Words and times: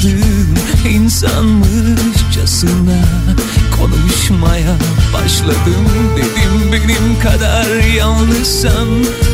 Rastladım 0.00 0.54
İnsanmışçasına 0.88 3.04
konuşmaya 3.78 4.76
başladım. 5.14 5.88
Dedim 6.16 6.72
benim 6.72 7.20
kadar 7.20 7.84
yalnızsan 7.96 8.88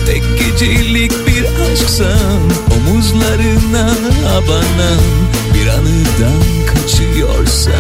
tek 0.07 0.23
gecelik 0.39 1.13
bir 1.27 1.45
aşksan 1.73 2.41
Omuzlarına 2.77 3.91
abanan 4.37 5.01
bir 5.55 5.67
anıdan 5.67 6.43
kaçıyorsan 6.67 7.73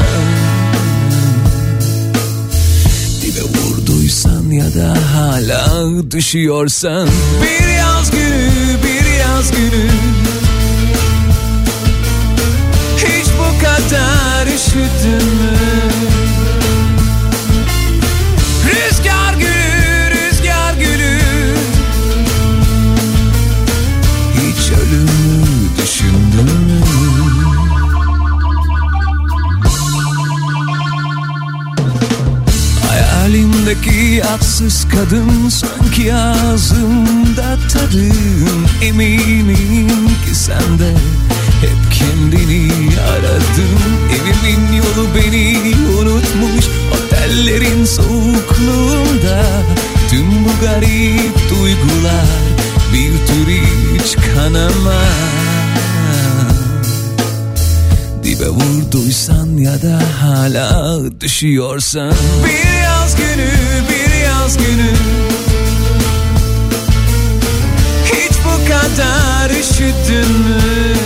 Dibe 3.22 3.42
vurduysan 3.42 4.50
ya 4.50 4.74
da 4.74 4.96
hala 5.14 5.86
düşüyorsan 6.10 7.08
Bir 7.42 7.66
yaz 7.68 8.10
günü, 8.10 8.50
bir 8.84 9.18
yaz 9.18 9.50
günü 9.50 10.15
üşüdün? 14.76 15.20
Rüzgar 18.66 19.34
gülü, 19.34 20.10
rüzgar 20.10 20.74
gülü 20.74 21.18
Hiç 24.34 24.70
ölümü 24.72 25.68
düşündün 25.82 26.44
mü? 26.44 26.80
Hayalimdeki 32.88 34.24
atsız 34.24 34.86
kadın 34.88 35.48
sanki 35.48 36.14
ağzımda 36.14 37.58
tadın 37.72 38.66
Eminim 38.82 40.08
ki 40.26 40.34
sen 40.34 40.78
de 40.78 40.90
hep 40.90 41.15
kendini 41.98 42.70
aradın 43.00 43.78
Evimin 44.14 44.72
yolu 44.72 45.08
beni 45.14 45.74
unutmuş. 46.00 46.64
Otellerin 46.92 47.84
soğukluğunda 47.84 49.42
Tüm 50.10 50.44
bu 50.44 50.64
garip 50.64 51.50
duygular 51.50 52.26
bir 52.92 53.26
tür 53.26 53.52
hiç 53.52 54.16
kanamaz. 54.34 55.36
Dibe 58.24 58.48
vurduysan 58.48 59.56
ya 59.56 59.82
da 59.82 60.02
hala 60.20 60.98
düşüyorsan. 61.20 62.12
Bir 62.44 62.82
yaz 62.82 63.16
günü, 63.16 63.50
bir 63.90 64.24
yaz 64.24 64.56
günü. 64.56 64.90
Hiç 68.04 68.32
bu 68.44 68.68
kadar 68.68 69.50
üşüdün 69.50 70.32
mü? 70.32 71.05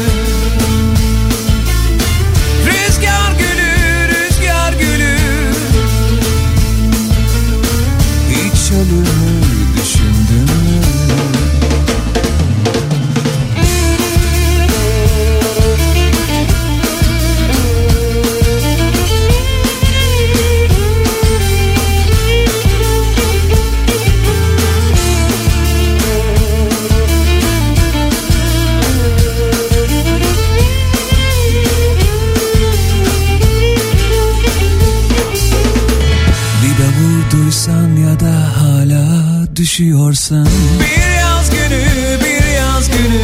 Düşüyorsan 40.30 40.46
Bir 40.80 41.16
yaz 41.18 41.50
günü, 41.50 41.84
bir 42.24 42.46
yaz 42.56 42.88
günü 42.88 43.20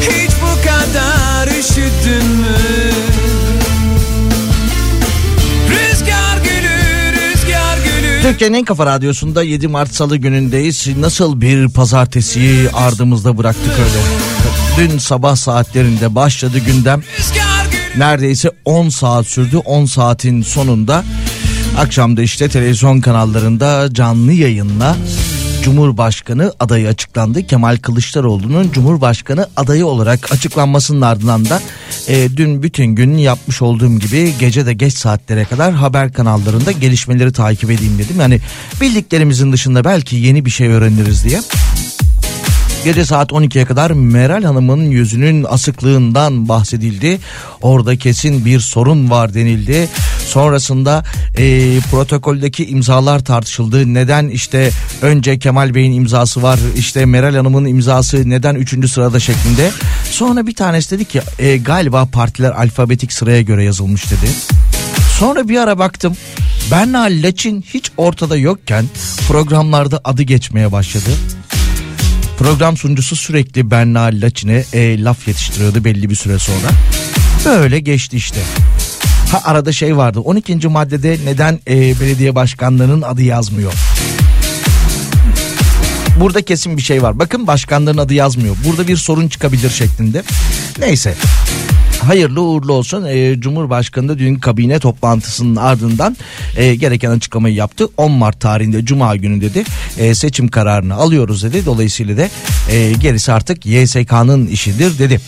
Hiç 0.00 0.30
bu 0.30 0.68
kadar 0.68 1.48
üşüdün 1.48 2.26
mü? 2.26 2.56
Rüzgar 5.70 6.36
gülü, 6.36 7.12
rüzgar 7.12 7.76
gülü 7.76 8.22
Türkiye'nin 8.22 8.56
en 8.56 8.64
kafa 8.64 8.86
radyosunda 8.86 9.42
7 9.42 9.68
Mart 9.68 9.94
Salı 9.94 10.16
günündeyiz. 10.16 10.88
Nasıl 10.96 11.40
bir 11.40 11.68
pazartesiyi 11.68 12.70
ardımızda 12.70 13.38
bıraktık 13.38 13.72
öyle. 13.72 14.88
Dün 14.90 14.98
sabah 14.98 15.36
saatlerinde 15.36 16.14
başladı 16.14 16.58
gündem. 16.58 17.02
Rüzgar 17.18 17.54
Neredeyse 17.96 18.50
10 18.64 18.88
saat 18.88 19.26
sürdü. 19.26 19.56
10 19.56 19.84
saatin 19.86 20.42
sonunda 20.42 21.04
akşamda 21.78 22.22
işte 22.22 22.48
televizyon 22.48 23.00
kanallarında 23.00 23.88
canlı 23.94 24.32
yayınla 24.32 24.96
Cumhurbaşkanı 25.62 26.52
adayı 26.60 26.88
açıklandı. 26.88 27.46
Kemal 27.46 27.76
Kılıçdaroğlu'nun 27.76 28.70
Cumhurbaşkanı 28.72 29.48
adayı 29.56 29.86
olarak 29.86 30.32
açıklanmasının 30.32 31.00
ardından 31.00 31.44
da 31.44 31.62
e, 32.08 32.28
dün 32.36 32.62
bütün 32.62 32.86
gün 32.86 33.16
yapmış 33.16 33.62
olduğum 33.62 33.98
gibi 33.98 34.34
gece 34.38 34.66
de 34.66 34.74
geç 34.74 34.94
saatlere 34.94 35.44
kadar 35.44 35.72
haber 35.72 36.12
kanallarında 36.12 36.72
gelişmeleri 36.72 37.32
takip 37.32 37.70
edeyim 37.70 37.98
dedim. 37.98 38.20
Yani 38.20 38.40
bildiklerimizin 38.80 39.52
dışında 39.52 39.84
belki 39.84 40.16
yeni 40.16 40.44
bir 40.44 40.50
şey 40.50 40.68
öğreniriz 40.68 41.24
diye. 41.24 41.40
Gece 42.84 43.04
saat 43.04 43.30
12'ye 43.30 43.64
kadar 43.64 43.90
Meral 43.90 44.42
Hanım'ın 44.42 44.90
yüzünün 44.90 45.46
asıklığından 45.48 46.48
bahsedildi. 46.48 47.18
Orada 47.62 47.96
kesin 47.96 48.44
bir 48.44 48.60
sorun 48.60 49.10
var 49.10 49.34
denildi. 49.34 49.88
Sonrasında 50.26 51.04
e, 51.38 51.78
protokoldeki 51.90 52.66
imzalar 52.66 53.24
tartışıldı. 53.24 53.94
Neden 53.94 54.28
işte 54.28 54.70
önce 55.02 55.38
Kemal 55.38 55.74
Bey'in 55.74 55.92
imzası 55.92 56.42
var 56.42 56.58
işte 56.76 57.06
Meral 57.06 57.34
Hanım'ın 57.34 57.64
imzası 57.64 58.30
neden 58.30 58.54
3. 58.54 58.90
sırada 58.90 59.20
şeklinde. 59.20 59.70
Sonra 60.10 60.46
bir 60.46 60.54
tanesi 60.54 60.90
dedi 60.90 61.04
ki 61.04 61.22
e, 61.38 61.56
galiba 61.56 62.06
partiler 62.12 62.50
alfabetik 62.50 63.12
sıraya 63.12 63.42
göre 63.42 63.64
yazılmış 63.64 64.06
dedi. 64.06 64.30
Sonra 65.18 65.48
bir 65.48 65.58
ara 65.58 65.78
baktım 65.78 66.16
Berna 66.70 67.02
Laçin 67.02 67.64
hiç 67.74 67.90
ortada 67.96 68.36
yokken 68.36 68.84
programlarda 69.28 70.00
adı 70.04 70.22
geçmeye 70.22 70.72
başladı. 70.72 71.10
Program 72.38 72.76
sunucusu 72.76 73.16
sürekli 73.16 73.70
Berna 73.70 74.00
Laçin'e 74.00 74.64
e, 74.72 75.04
laf 75.04 75.28
yetiştiriyordu 75.28 75.84
belli 75.84 76.10
bir 76.10 76.14
süre 76.14 76.38
sonra. 76.38 76.68
Böyle 77.44 77.80
geçti 77.80 78.16
işte. 78.16 78.40
Ha 79.34 79.40
arada 79.44 79.72
şey 79.72 79.96
vardı 79.96 80.20
12. 80.20 80.68
maddede 80.68 81.18
neden 81.24 81.60
e, 81.68 82.00
belediye 82.00 82.34
başkanlarının 82.34 83.02
adı 83.02 83.22
yazmıyor? 83.22 83.72
Burada 86.20 86.42
kesin 86.42 86.76
bir 86.76 86.82
şey 86.82 87.02
var. 87.02 87.18
Bakın 87.18 87.46
başkanların 87.46 87.98
adı 87.98 88.14
yazmıyor. 88.14 88.56
Burada 88.66 88.88
bir 88.88 88.96
sorun 88.96 89.28
çıkabilir 89.28 89.70
şeklinde. 89.70 90.22
Neyse. 90.78 91.14
Hayırlı 92.06 92.42
uğurlu 92.42 92.72
olsun. 92.72 93.04
E, 93.04 93.40
Cumhurbaşkanı 93.40 94.08
da 94.08 94.18
dün 94.18 94.34
kabine 94.34 94.78
toplantısının 94.78 95.56
ardından 95.56 96.16
e, 96.56 96.74
gereken 96.74 97.10
açıklamayı 97.10 97.54
yaptı. 97.54 97.88
10 97.96 98.12
Mart 98.12 98.40
tarihinde 98.40 98.84
Cuma 98.84 99.16
günü 99.16 99.40
dedi 99.40 99.64
e, 99.98 100.14
seçim 100.14 100.48
kararını 100.48 100.94
alıyoruz 100.94 101.42
dedi. 101.42 101.66
Dolayısıyla 101.66 102.16
da 102.16 102.28
e, 102.70 102.92
gerisi 102.92 103.32
artık 103.32 103.66
YSK'nın 103.66 104.46
işidir 104.46 104.98
dedi. 104.98 105.20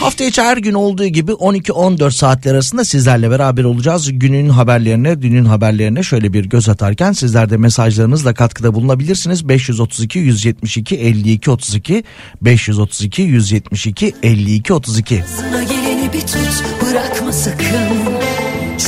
Hafta 0.00 0.24
içi 0.24 0.42
her 0.42 0.56
gün 0.56 0.74
olduğu 0.74 1.06
gibi 1.06 1.32
12-14 1.32 2.10
saatler 2.10 2.54
arasında 2.54 2.84
sizlerle 2.84 3.30
beraber 3.30 3.64
olacağız. 3.64 4.18
Günün 4.18 4.48
haberlerine, 4.48 5.22
dünün 5.22 5.44
haberlerine 5.44 6.02
şöyle 6.02 6.32
bir 6.32 6.44
göz 6.44 6.68
atarken 6.68 7.12
sizler 7.12 7.50
de 7.50 7.56
mesajlarınızla 7.56 8.34
katkıda 8.34 8.74
bulunabilirsiniz. 8.74 9.48
532 9.48 10.18
172 10.18 10.96
52 10.96 11.50
32 11.50 12.04
532 12.42 13.22
172 13.22 14.14
52 14.22 14.72
32. 14.72 15.24
Tut 16.26 16.64
bırakma 16.82 17.32
sakın. 17.32 18.18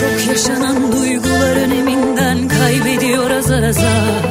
Çok 0.01 0.27
yaşanan 0.29 0.93
duygular 0.93 1.57
öneminden 1.57 2.49
kaybediyor 2.49 3.31
azar 3.31 3.63
azar. 3.63 4.23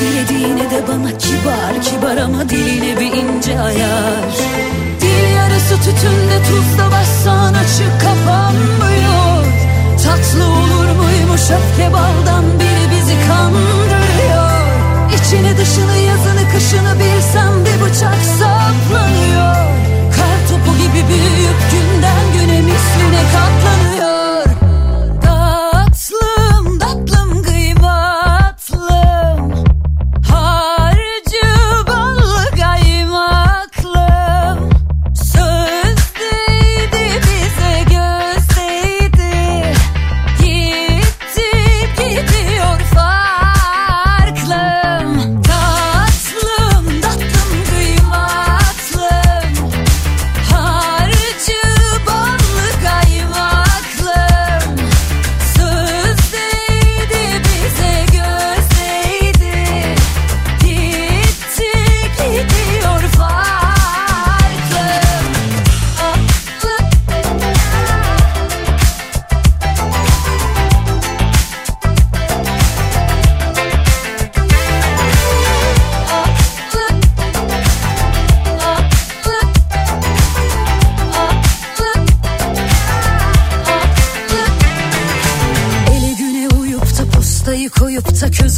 Dilediğine 0.00 0.70
de 0.70 0.88
bana 0.88 1.18
kibar 1.18 1.82
kibar 1.82 2.16
ama 2.16 2.48
diline 2.48 3.00
bir 3.00 3.12
ince 3.12 3.60
ayar. 3.60 4.30
Dil 5.00 5.34
yarısı 5.36 5.76
tütünde 5.76 6.42
tuzla 6.48 6.90
bassan 6.90 7.54
açık 7.54 8.00
kapanmıyor 8.00 8.90
Tatlı 10.04 10.44
olur 10.44 10.88
muymuş 10.96 11.40
öfke 11.40 11.92
baldan 11.92 12.44
biri 12.60 12.90
bizi 12.90 13.14
kandırıyor. 13.28 14.50
İçini 15.14 15.56
dışını 15.58 15.96
yazını 15.96 16.52
kışını 16.52 16.94
bilsem 17.00 17.64
bir 17.64 17.84
bıçak 17.84 18.20
saplanıyor. 18.38 19.56
Kar 20.16 20.38
topu 20.48 20.78
gibi 20.78 21.08
büyük 21.08 21.60
günden 21.72 21.99
güne 23.10 23.22
misline 23.22 23.79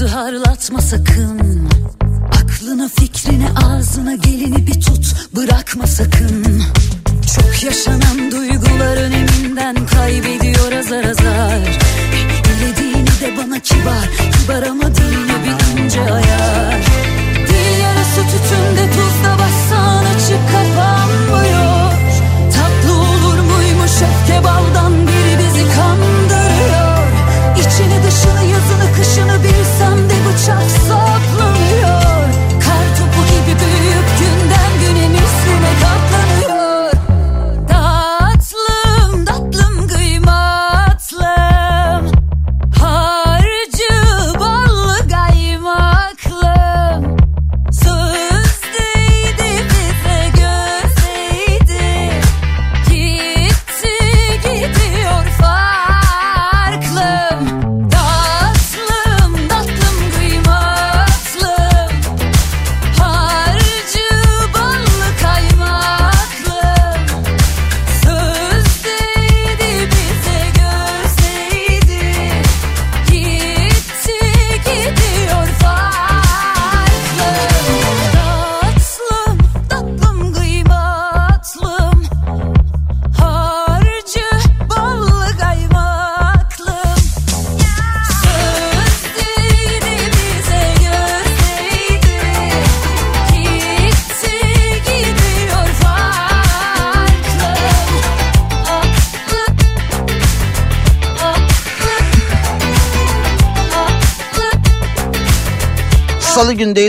közü 0.03 0.15
harlatma 0.15 0.81
sakın 0.81 1.32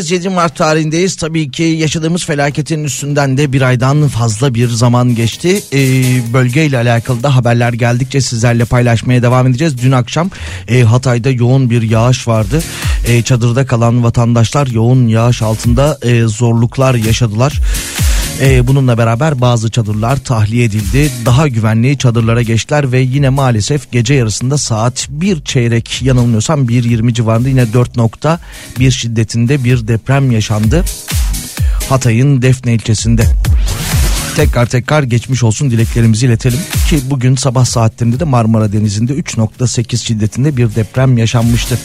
Salı 0.03 0.09
gündeyiz 0.09 0.25
7 0.25 0.35
Mart 0.35 0.55
tarihindeyiz. 0.55 1.15
Tabii 1.15 1.51
ki 1.51 1.63
yaşadığımız 1.63 2.25
felaketin 2.25 2.83
üstünden 2.83 3.37
de 3.37 3.53
bir 3.53 3.61
aydan 3.61 4.07
fazla 4.07 4.53
bir 4.53 4.67
zaman 4.67 5.15
geçti. 5.15 5.63
Ee, 5.73 6.03
bölgeyle 6.33 6.77
alakalı 6.77 7.23
da 7.23 7.35
haberler 7.35 7.73
geldikçe 7.73 8.21
sizlerle 8.21 8.65
paylaşmaya 8.65 9.23
devam 9.23 9.47
edeceğiz. 9.47 9.77
Dün 9.81 9.91
akşam 9.91 10.29
e, 10.67 10.81
Hatay'da 10.81 11.29
yoğun 11.29 11.69
bir 11.69 11.81
yağış 11.81 12.27
vardı. 12.27 12.63
E, 13.07 13.21
çadırda 13.21 13.65
kalan 13.65 14.03
vatandaşlar 14.03 14.67
yoğun 14.67 15.07
yağış 15.07 15.41
altında 15.41 15.97
e, 16.01 16.21
zorluklar 16.21 16.95
yaşadılar. 16.95 17.59
Ee, 18.43 18.67
bununla 18.67 18.97
beraber 18.97 19.41
bazı 19.41 19.71
çadırlar 19.71 20.17
tahliye 20.17 20.65
edildi. 20.65 21.11
Daha 21.25 21.47
güvenli 21.47 21.97
çadırlara 21.97 22.41
geçtiler 22.41 22.91
ve 22.91 22.99
yine 22.99 23.29
maalesef 23.29 23.91
gece 23.91 24.13
yarısında 24.13 24.57
saat 24.57 25.07
bir 25.09 25.41
çeyrek 25.41 26.01
yanılmıyorsam 26.01 26.65
1.20 26.65 27.13
civarında 27.13 27.49
yine 27.49 27.63
4.1 27.63 28.91
şiddetinde 28.91 29.63
bir 29.63 29.87
deprem 29.87 30.31
yaşandı. 30.31 30.83
Hatay'ın 31.89 32.41
Defne 32.41 32.73
ilçesinde. 32.73 33.25
Tekrar 34.35 34.65
tekrar 34.65 35.03
geçmiş 35.03 35.43
olsun 35.43 35.71
dileklerimizi 35.71 36.25
iletelim 36.25 36.59
ki 36.89 36.99
bugün 37.09 37.35
sabah 37.35 37.65
saatlerinde 37.65 38.19
de 38.19 38.23
Marmara 38.23 38.73
Denizi'nde 38.73 39.13
3.8 39.13 39.97
şiddetinde 39.97 40.57
bir 40.57 40.75
deprem 40.75 41.17
yaşanmıştı. 41.17 41.79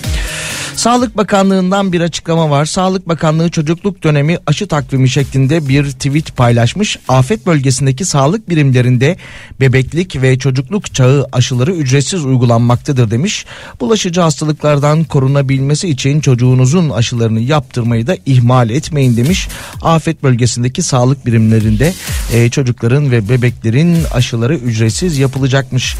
Sağlık 0.78 1.16
Bakanlığı'ndan 1.16 1.92
bir 1.92 2.00
açıklama 2.00 2.50
var. 2.50 2.64
Sağlık 2.64 3.08
Bakanlığı 3.08 3.50
çocukluk 3.50 4.02
dönemi 4.02 4.38
aşı 4.46 4.68
takvimi 4.68 5.08
şeklinde 5.08 5.68
bir 5.68 5.84
tweet 5.92 6.36
paylaşmış. 6.36 6.98
Afet 7.08 7.46
bölgesindeki 7.46 8.04
sağlık 8.04 8.50
birimlerinde 8.50 9.16
bebeklik 9.60 10.22
ve 10.22 10.38
çocukluk 10.38 10.94
çağı 10.94 11.26
aşıları 11.32 11.72
ücretsiz 11.72 12.24
uygulanmaktadır 12.24 13.10
demiş. 13.10 13.46
Bulaşıcı 13.80 14.20
hastalıklardan 14.20 15.04
korunabilmesi 15.04 15.88
için 15.88 16.20
çocuğunuzun 16.20 16.90
aşılarını 16.90 17.40
yaptırmayı 17.40 18.06
da 18.06 18.16
ihmal 18.26 18.70
etmeyin 18.70 19.16
demiş. 19.16 19.48
Afet 19.82 20.22
bölgesindeki 20.22 20.82
sağlık 20.82 21.26
birimlerinde 21.26 21.92
e, 22.32 22.50
çocukların 22.50 23.10
ve 23.10 23.28
bebeklerin 23.28 23.96
aşıları 24.12 24.54
ücretsiz 24.56 25.18
yapılacakmış. 25.18 25.96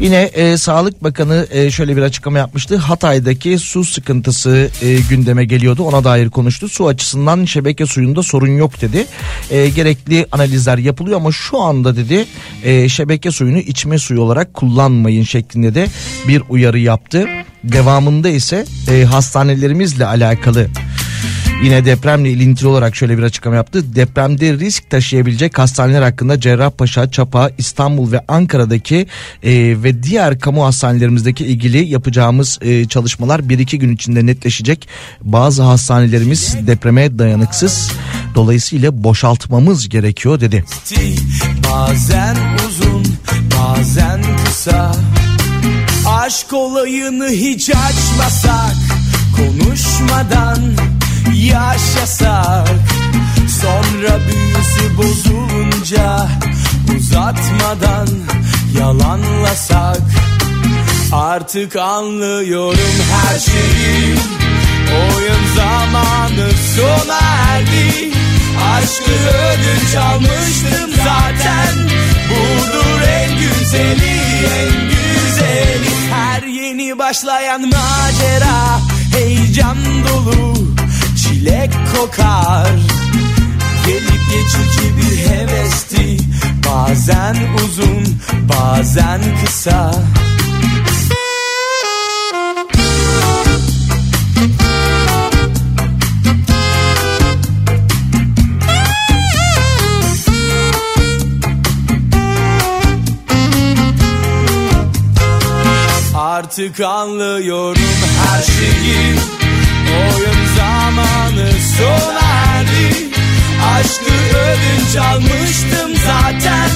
Yine 0.00 0.22
e, 0.22 0.56
Sağlık 0.56 1.04
Bakanı 1.04 1.46
e, 1.50 1.70
şöyle 1.70 1.96
bir 1.96 2.02
açıklama 2.02 2.38
yapmıştı. 2.38 2.76
Hatay'daki 2.76 3.58
su 3.58 3.84
sıkıntısı 4.20 4.70
e, 4.82 4.98
gündeme 5.10 5.44
geliyordu. 5.44 5.82
Ona 5.82 6.04
dair 6.04 6.30
konuştu. 6.30 6.68
Su 6.68 6.86
açısından 6.88 7.44
şebeke 7.44 7.86
suyunda 7.86 8.22
sorun 8.22 8.56
yok 8.56 8.80
dedi. 8.80 9.06
E, 9.50 9.68
gerekli 9.68 10.26
analizler 10.32 10.78
yapılıyor 10.78 11.16
ama 11.16 11.32
şu 11.32 11.60
anda 11.60 11.96
dedi 11.96 12.26
e, 12.64 12.88
şebeke 12.88 13.30
suyunu 13.30 13.58
içme 13.58 13.98
suyu 13.98 14.20
olarak 14.20 14.54
kullanmayın 14.54 15.24
şeklinde 15.24 15.74
de 15.74 15.86
bir 16.28 16.42
uyarı 16.48 16.78
yaptı. 16.78 17.26
Devamında 17.64 18.28
ise 18.28 18.64
e, 18.90 19.04
hastanelerimizle 19.04 20.06
alakalı 20.06 20.68
Yine 21.62 21.84
depremle 21.84 22.30
ilintili 22.30 22.68
olarak 22.68 22.96
şöyle 22.96 23.18
bir 23.18 23.22
açıklama 23.22 23.56
yaptı. 23.56 23.94
Depremde 23.94 24.52
risk 24.52 24.90
taşıyabilecek 24.90 25.58
hastaneler 25.58 26.02
hakkında 26.02 26.40
Cerrahpaşa, 26.40 27.10
Çapa, 27.10 27.50
İstanbul 27.58 28.12
ve 28.12 28.20
Ankara'daki 28.28 29.06
e, 29.42 29.52
ve 29.82 30.02
diğer 30.02 30.40
kamu 30.40 30.64
hastanelerimizdeki 30.64 31.46
ilgili 31.46 31.88
yapacağımız 31.88 32.58
e, 32.62 32.88
çalışmalar 32.88 33.48
bir 33.48 33.58
iki 33.58 33.78
gün 33.78 33.94
içinde 33.94 34.26
netleşecek. 34.26 34.88
Bazı 35.22 35.62
hastanelerimiz 35.62 36.56
depreme 36.66 37.18
dayanıksız. 37.18 37.92
Dolayısıyla 38.34 39.04
boşaltmamız 39.04 39.88
gerekiyor 39.88 40.40
dedi. 40.40 40.64
Bazen 41.72 42.36
uzun, 42.68 43.04
bazen 43.58 44.22
kısa. 44.46 44.96
Aşk 46.06 46.52
olayını 46.52 47.28
hiç 47.28 47.70
açmasak, 47.70 48.76
konuşmadan 49.36 50.58
yaşasak 51.34 52.68
Sonra 53.60 54.18
büyüsü 54.26 54.96
bozulunca 54.96 56.28
uzatmadan 56.96 58.08
yalanlasak. 58.78 60.00
Artık 61.12 61.76
anlıyorum 61.76 62.94
her 63.12 63.38
şeyi. 63.38 64.14
Oyun 64.90 65.56
zamanı 65.56 66.50
sona 66.76 67.18
erdi. 67.20 68.12
Aşkı 68.72 69.10
ödünç 69.10 69.96
almıştım 69.96 70.90
zaten. 70.96 71.74
Budur 72.30 73.02
en 73.08 73.30
güzeli 73.38 74.20
en 74.60 74.88
güzeli. 74.88 75.90
Her 76.12 76.42
yeni 76.42 76.98
başlayan 76.98 77.60
macera 77.60 78.80
Heyecan 79.12 79.76
dolu 80.08 80.54
çilek 81.40 81.70
kokar. 81.96 82.70
Gelip 83.86 84.20
geçici 84.30 84.96
bir 84.96 85.28
hevesti 85.28 86.16
Bazen 86.68 87.36
uzun 87.64 88.20
bazen 88.48 89.20
kısa. 89.44 89.94
Artık 106.14 106.80
anlıyorum 106.80 107.82
her 108.26 108.42
şeyi 108.42 109.39
Oyun 109.90 110.46
zamanı 110.56 111.50
sona 111.78 112.20
erdi 112.46 113.08
Aşkı 113.74 114.14
ödünç 114.36 114.96
almıştım 114.96 115.90
zaten. 116.06 116.70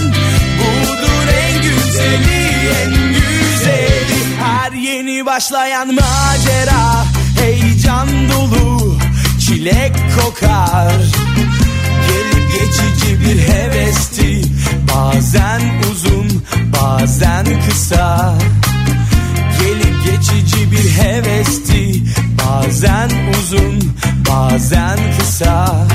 Budur 0.59 1.29
en 1.45 1.63
güzeli 1.63 2.45
en 2.83 2.91
güzeli. 3.09 4.21
Her 4.45 4.73
yeni 4.73 5.27
başlayan 5.27 5.95
macera 5.95 7.05
Heyecan 7.41 8.09
dolu 8.29 8.99
çilek 9.41 9.93
kokar. 10.17 10.93
Gelip 12.09 12.53
geçici 12.53 13.21
bir 13.21 13.49
hevesti 13.53 14.43
Bazen 14.95 15.61
uzun 15.93 16.43
bazen 16.73 17.47
kısa 17.69 18.35
geçici 20.05 20.73
bir 20.73 20.91
hevesti. 21.03 22.03
Bazen 22.39 23.11
uzun 23.31 23.93
bazen 24.29 24.99
kısa 25.19 25.87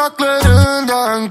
bakışların 0.00 1.28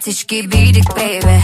ateş 0.00 0.24
gibiydik 0.24 0.90
baby. 0.96 1.38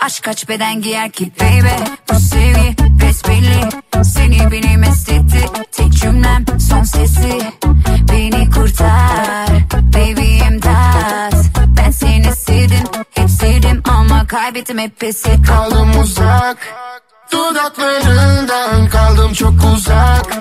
Aşk 0.00 0.24
kaç 0.24 0.48
beden 0.48 0.80
giyer 0.80 1.10
ki 1.10 1.32
baby? 1.40 1.84
Bu 2.10 2.20
sevgi 2.20 2.76
besbelli. 2.78 3.68
Seni 4.04 4.50
benim 4.52 4.82
estetti. 4.82 5.46
Tek 5.72 5.92
cümlem 5.92 6.44
son 6.68 6.82
sesi. 6.82 7.38
Beni 8.12 8.50
kurtar. 8.50 9.48
Baby 9.72 10.38
imdat. 10.38 11.34
Ben 11.76 11.90
seni 11.90 12.32
sevdim 12.32 12.84
Hep 13.14 13.30
sevdim 13.30 13.82
ama 13.88 14.26
kaybettim 14.26 14.78
hep 14.78 15.00
pes 15.00 15.26
ettim 15.26 15.42
Kaldım 15.42 16.00
uzak. 16.00 16.58
Dudaklarından 17.32 18.88
kaldım 18.88 19.32
çok 19.32 19.54
uzak 19.74 20.37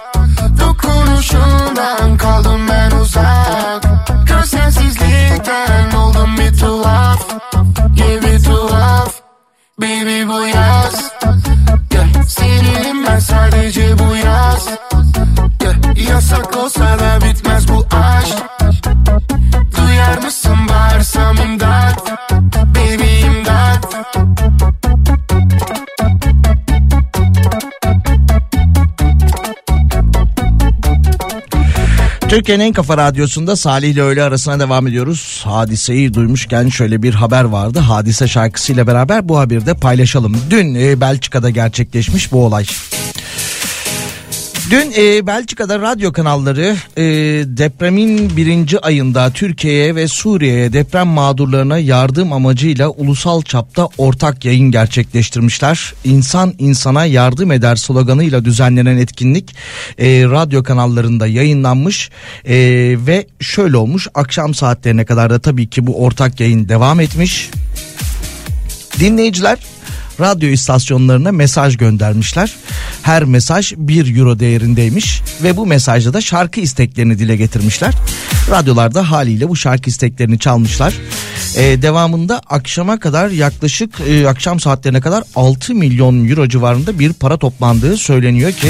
Türkiye'nin 32.29 32.63
en 32.63 32.73
kafa 32.73 32.97
radyosunda 32.97 33.55
Salih 33.55 33.89
ile 33.89 34.01
öğle 34.01 34.23
arasına 34.23 34.59
devam 34.59 34.87
ediyoruz. 34.87 35.41
Hadiseyi 35.45 36.13
duymuşken 36.13 36.69
şöyle 36.69 37.03
bir 37.03 37.13
haber 37.13 37.43
vardı. 37.43 37.79
Hadise 37.79 38.27
şarkısıyla 38.27 38.87
beraber 38.87 39.29
bu 39.29 39.39
haberi 39.39 39.65
de 39.65 39.73
paylaşalım. 39.73 40.37
Dün 40.49 40.75
e, 40.75 41.01
Belçika'da 41.01 41.49
gerçekleşmiş 41.49 42.31
bu 42.31 42.45
olay. 42.45 42.65
Dün 44.69 44.93
e, 44.97 45.27
Belçika'da 45.27 45.79
radyo 45.79 46.11
kanalları 46.11 46.75
e, 46.97 47.03
depremin 47.57 48.37
birinci 48.37 48.79
ayında 48.79 49.29
Türkiye'ye 49.29 49.95
ve 49.95 50.07
Suriye'ye 50.07 50.73
deprem 50.73 51.07
mağdurlarına 51.07 51.77
yardım 51.77 52.33
amacıyla 52.33 52.89
ulusal 52.89 53.41
çapta 53.41 53.89
ortak 53.97 54.45
yayın 54.45 54.71
gerçekleştirmişler. 54.71 55.93
İnsan 56.03 56.53
insana 56.59 57.05
yardım 57.05 57.51
eder 57.51 57.75
sloganıyla 57.75 58.45
düzenlenen 58.45 58.97
etkinlik 58.97 59.55
e, 59.97 60.07
radyo 60.23 60.63
kanallarında 60.63 61.27
yayınlanmış 61.27 62.09
e, 62.45 62.55
ve 63.07 63.27
şöyle 63.39 63.77
olmuş 63.77 64.07
akşam 64.13 64.53
saatlerine 64.53 65.05
kadar 65.05 65.29
da 65.29 65.39
tabii 65.39 65.69
ki 65.69 65.87
bu 65.87 66.03
ortak 66.03 66.39
yayın 66.39 66.69
devam 66.69 66.99
etmiş. 66.99 67.49
Dinleyiciler 68.99 69.57
radyo 70.19 70.49
istasyonlarına 70.49 71.31
mesaj 71.31 71.77
göndermişler. 71.77 72.53
Her 73.01 73.23
mesaj 73.23 73.73
1 73.77 74.17
euro 74.17 74.39
değerindeymiş 74.39 75.21
ve 75.43 75.57
bu 75.57 75.65
mesajda 75.65 76.13
da 76.13 76.21
şarkı 76.21 76.59
isteklerini 76.59 77.19
dile 77.19 77.35
getirmişler. 77.35 77.93
Radyolarda 78.49 79.11
haliyle 79.11 79.49
bu 79.49 79.55
şarkı 79.55 79.89
isteklerini 79.89 80.39
çalmışlar. 80.39 80.93
Ee, 81.55 81.81
devamında 81.81 82.41
akşama 82.49 82.99
kadar 82.99 83.29
yaklaşık 83.29 84.01
e, 84.07 84.27
akşam 84.27 84.59
saatlerine 84.59 85.01
kadar 85.01 85.23
6 85.35 85.73
milyon 85.73 86.27
euro 86.29 86.47
civarında 86.47 86.99
bir 86.99 87.13
para 87.13 87.37
toplandığı 87.37 87.97
söyleniyor 87.97 88.51
ki 88.51 88.67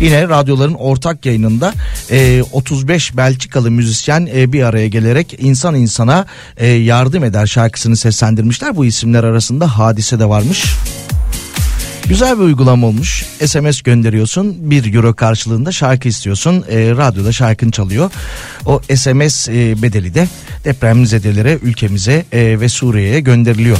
yine 0.00 0.28
radyoların 0.28 0.74
ortak 0.74 1.26
yayınında 1.26 1.72
e, 2.10 2.42
35 2.52 3.16
Belçikalı 3.16 3.70
müzisyen 3.70 4.28
e, 4.34 4.52
bir 4.52 4.62
araya 4.62 4.88
gelerek 4.88 5.36
insan 5.38 5.74
insana 5.74 6.26
e, 6.56 6.66
yardım 6.66 7.24
eder 7.24 7.46
şarkısını 7.46 7.96
seslendirmişler. 7.96 8.76
Bu 8.76 8.84
isimler 8.84 9.24
arasında 9.24 9.78
hadise 9.78 10.18
de 10.18 10.28
varmış. 10.28 10.64
Güzel 12.08 12.38
bir 12.38 12.42
uygulama 12.42 12.86
olmuş. 12.86 13.24
SMS 13.46 13.82
gönderiyorsun. 13.82 14.70
Bir 14.70 14.94
euro 14.94 15.14
karşılığında 15.14 15.72
şarkı 15.72 16.08
istiyorsun. 16.08 16.64
E, 16.70 16.90
radyoda 16.90 17.32
şarkın 17.32 17.70
çalıyor. 17.70 18.10
O 18.66 18.80
SMS 18.94 19.48
e, 19.48 19.82
bedeli 19.82 20.14
de 20.14 20.28
depremzedelere, 20.64 21.58
ülkemize 21.62 22.24
e, 22.32 22.60
ve 22.60 22.68
Suriye'ye 22.68 23.20
gönderiliyor. 23.20 23.78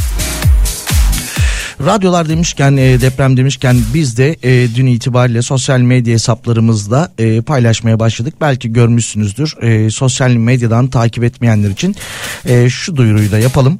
Radyolar 1.86 2.28
demişken 2.28 2.76
e, 2.76 3.00
deprem 3.00 3.36
demişken 3.36 3.76
biz 3.94 4.16
de 4.16 4.36
e, 4.42 4.74
dün 4.74 4.86
itibariyle 4.86 5.42
sosyal 5.42 5.80
medya 5.80 6.14
hesaplarımızda 6.14 7.12
e, 7.18 7.40
paylaşmaya 7.40 7.98
başladık. 7.98 8.34
Belki 8.40 8.72
görmüşsünüzdür. 8.72 9.56
Sosyal 9.90 10.30
medyadan 10.30 10.88
takip 10.88 11.24
etmeyenler 11.24 11.70
için 11.70 11.96
şu 12.68 12.96
duyuruyu 12.96 13.32
da 13.32 13.38
yapalım 13.38 13.78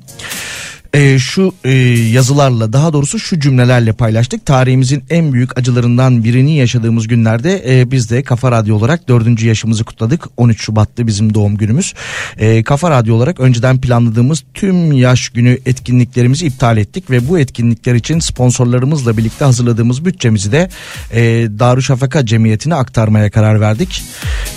e, 0.94 1.18
şu 1.18 1.54
e, 1.64 1.70
yazılarla 2.12 2.72
daha 2.72 2.92
doğrusu 2.92 3.18
şu 3.18 3.40
cümlelerle 3.40 3.92
paylaştık. 3.92 4.46
Tarihimizin 4.46 5.04
en 5.10 5.32
büyük 5.32 5.58
acılarından 5.58 6.24
birini 6.24 6.56
yaşadığımız 6.56 7.08
günlerde 7.08 7.62
e, 7.66 7.90
biz 7.90 8.10
de 8.10 8.22
Kafa 8.22 8.50
Radyo 8.50 8.76
olarak 8.76 9.08
dördüncü 9.08 9.46
yaşımızı 9.46 9.84
kutladık. 9.84 10.24
13 10.36 10.60
Şubat'ta 10.60 11.06
bizim 11.06 11.34
doğum 11.34 11.56
günümüz. 11.56 11.94
E, 12.38 12.62
Kafa 12.62 12.90
Radyo 12.90 13.14
olarak 13.14 13.40
önceden 13.40 13.80
planladığımız 13.80 14.44
tüm 14.54 14.92
yaş 14.92 15.28
günü 15.28 15.58
etkinliklerimizi 15.66 16.46
iptal 16.46 16.76
ettik 16.76 17.10
ve 17.10 17.28
bu 17.28 17.38
etkinlikler 17.38 17.94
için 17.94 18.18
sponsorlarımızla 18.18 19.16
birlikte 19.16 19.44
hazırladığımız 19.44 20.04
bütçemizi 20.04 20.52
de 20.52 20.68
e, 21.12 21.22
Darüşşafaka 21.58 22.26
Cemiyeti'ne 22.26 22.74
aktarmaya 22.74 23.30
karar 23.30 23.60
verdik. 23.60 24.02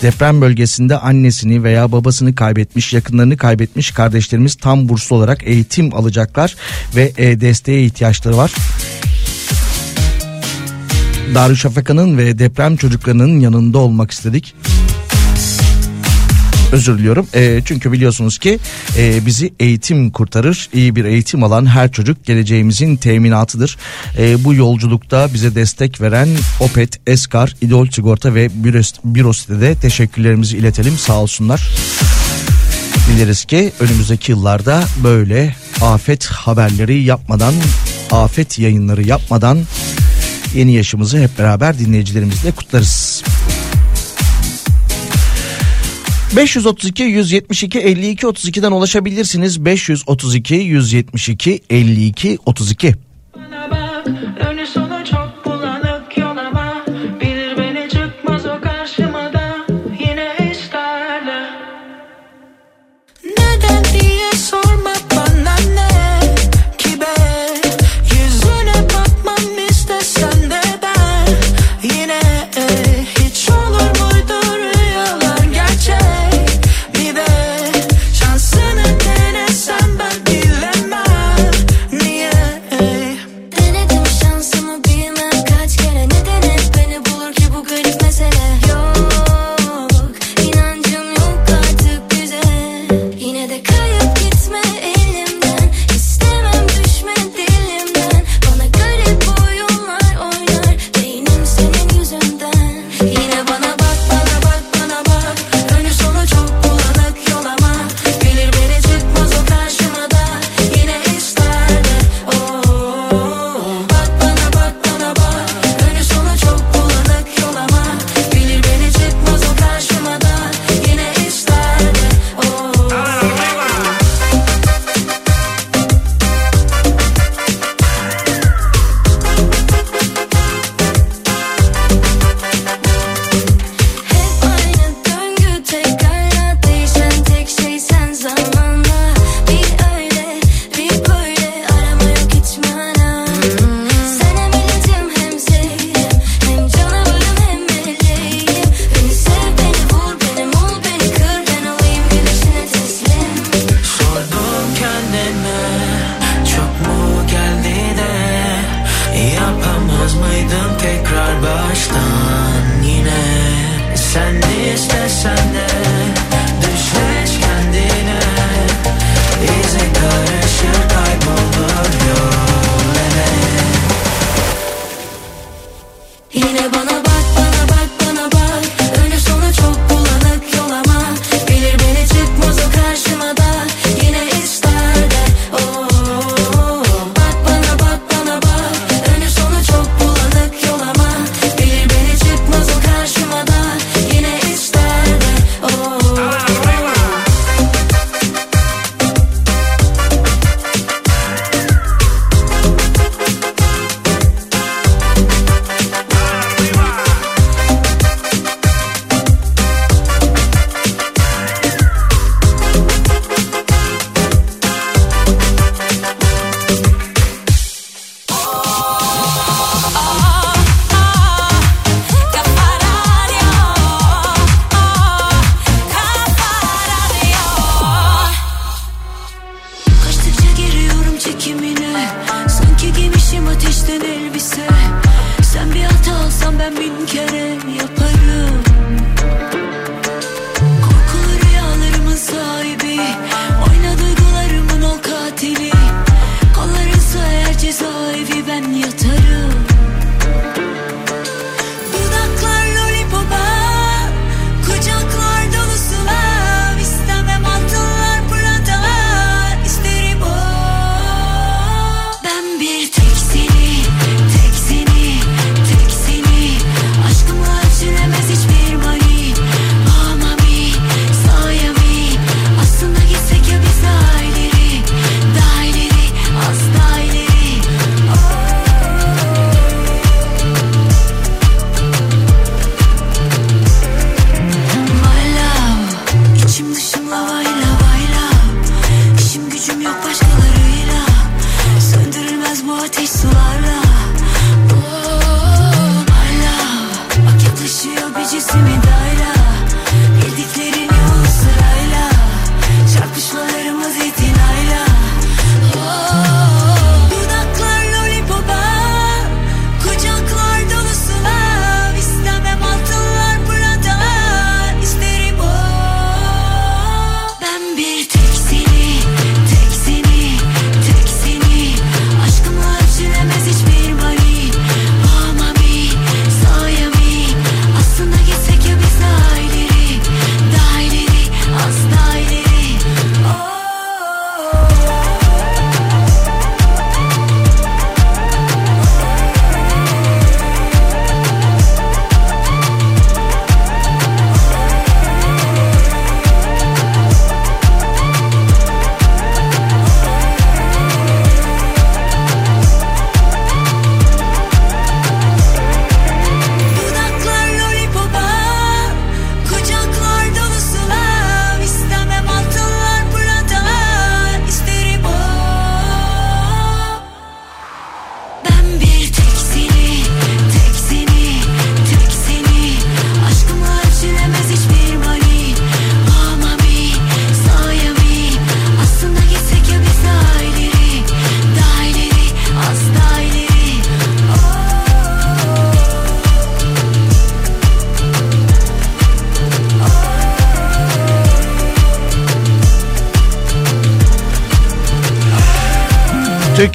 Deprem 0.01 0.41
bölgesinde 0.41 0.97
annesini 0.97 1.63
veya 1.63 1.91
babasını 1.91 2.35
kaybetmiş, 2.35 2.93
yakınlarını 2.93 3.37
kaybetmiş 3.37 3.91
kardeşlerimiz 3.91 4.55
tam 4.55 4.89
burslu 4.89 5.15
olarak 5.15 5.47
eğitim 5.47 5.95
alacak 5.95 6.24
alacaklar 6.25 6.55
ve 6.95 7.11
e, 7.17 7.41
desteğe 7.41 7.85
ihtiyaçları 7.85 8.37
var. 8.37 8.53
Darüşşafaka'nın 11.33 12.17
ve 12.17 12.39
deprem 12.39 12.77
çocuklarının 12.77 13.39
yanında 13.39 13.77
olmak 13.77 14.11
istedik. 14.11 14.55
Özür 16.71 16.97
diliyorum. 16.97 17.27
E, 17.33 17.61
çünkü 17.65 17.91
biliyorsunuz 17.91 18.37
ki 18.37 18.59
e, 18.97 19.25
bizi 19.25 19.53
eğitim 19.59 20.11
kurtarır. 20.11 20.69
İyi 20.73 20.95
bir 20.95 21.05
eğitim 21.05 21.43
alan 21.43 21.65
her 21.65 21.91
çocuk 21.91 22.25
geleceğimizin 22.25 22.95
teminatıdır. 22.95 23.77
E, 24.17 24.43
bu 24.43 24.53
yolculukta 24.53 25.33
bize 25.33 25.55
destek 25.55 26.01
veren 26.01 26.29
Opet, 26.59 26.99
Eskar, 27.07 27.55
İdol 27.61 27.87
Sigorta 27.87 28.35
ve 28.35 28.49
Büros'te 29.03 29.61
de 29.61 29.75
teşekkürlerimizi 29.75 30.57
iletelim. 30.57 30.97
Sağ 30.97 31.21
olsunlar. 31.21 31.69
Dileriz 33.07 33.45
ki 33.45 33.71
önümüzdeki 33.79 34.31
yıllarda 34.31 34.83
böyle 35.03 35.55
afet 35.81 36.25
haberleri 36.25 37.03
yapmadan, 37.03 37.53
afet 38.11 38.59
yayınları 38.59 39.07
yapmadan 39.07 39.59
yeni 40.55 40.73
yaşımızı 40.73 41.17
hep 41.17 41.39
beraber 41.39 41.79
dinleyicilerimizle 41.79 42.51
kutlarız. 42.51 43.23
532 46.35 47.03
172 47.03 47.79
52 47.79 48.25
32'den 48.25 48.71
ulaşabilirsiniz. 48.71 49.65
532 49.65 50.55
172 50.55 51.61
52 51.69 52.37
32. 52.45 53.04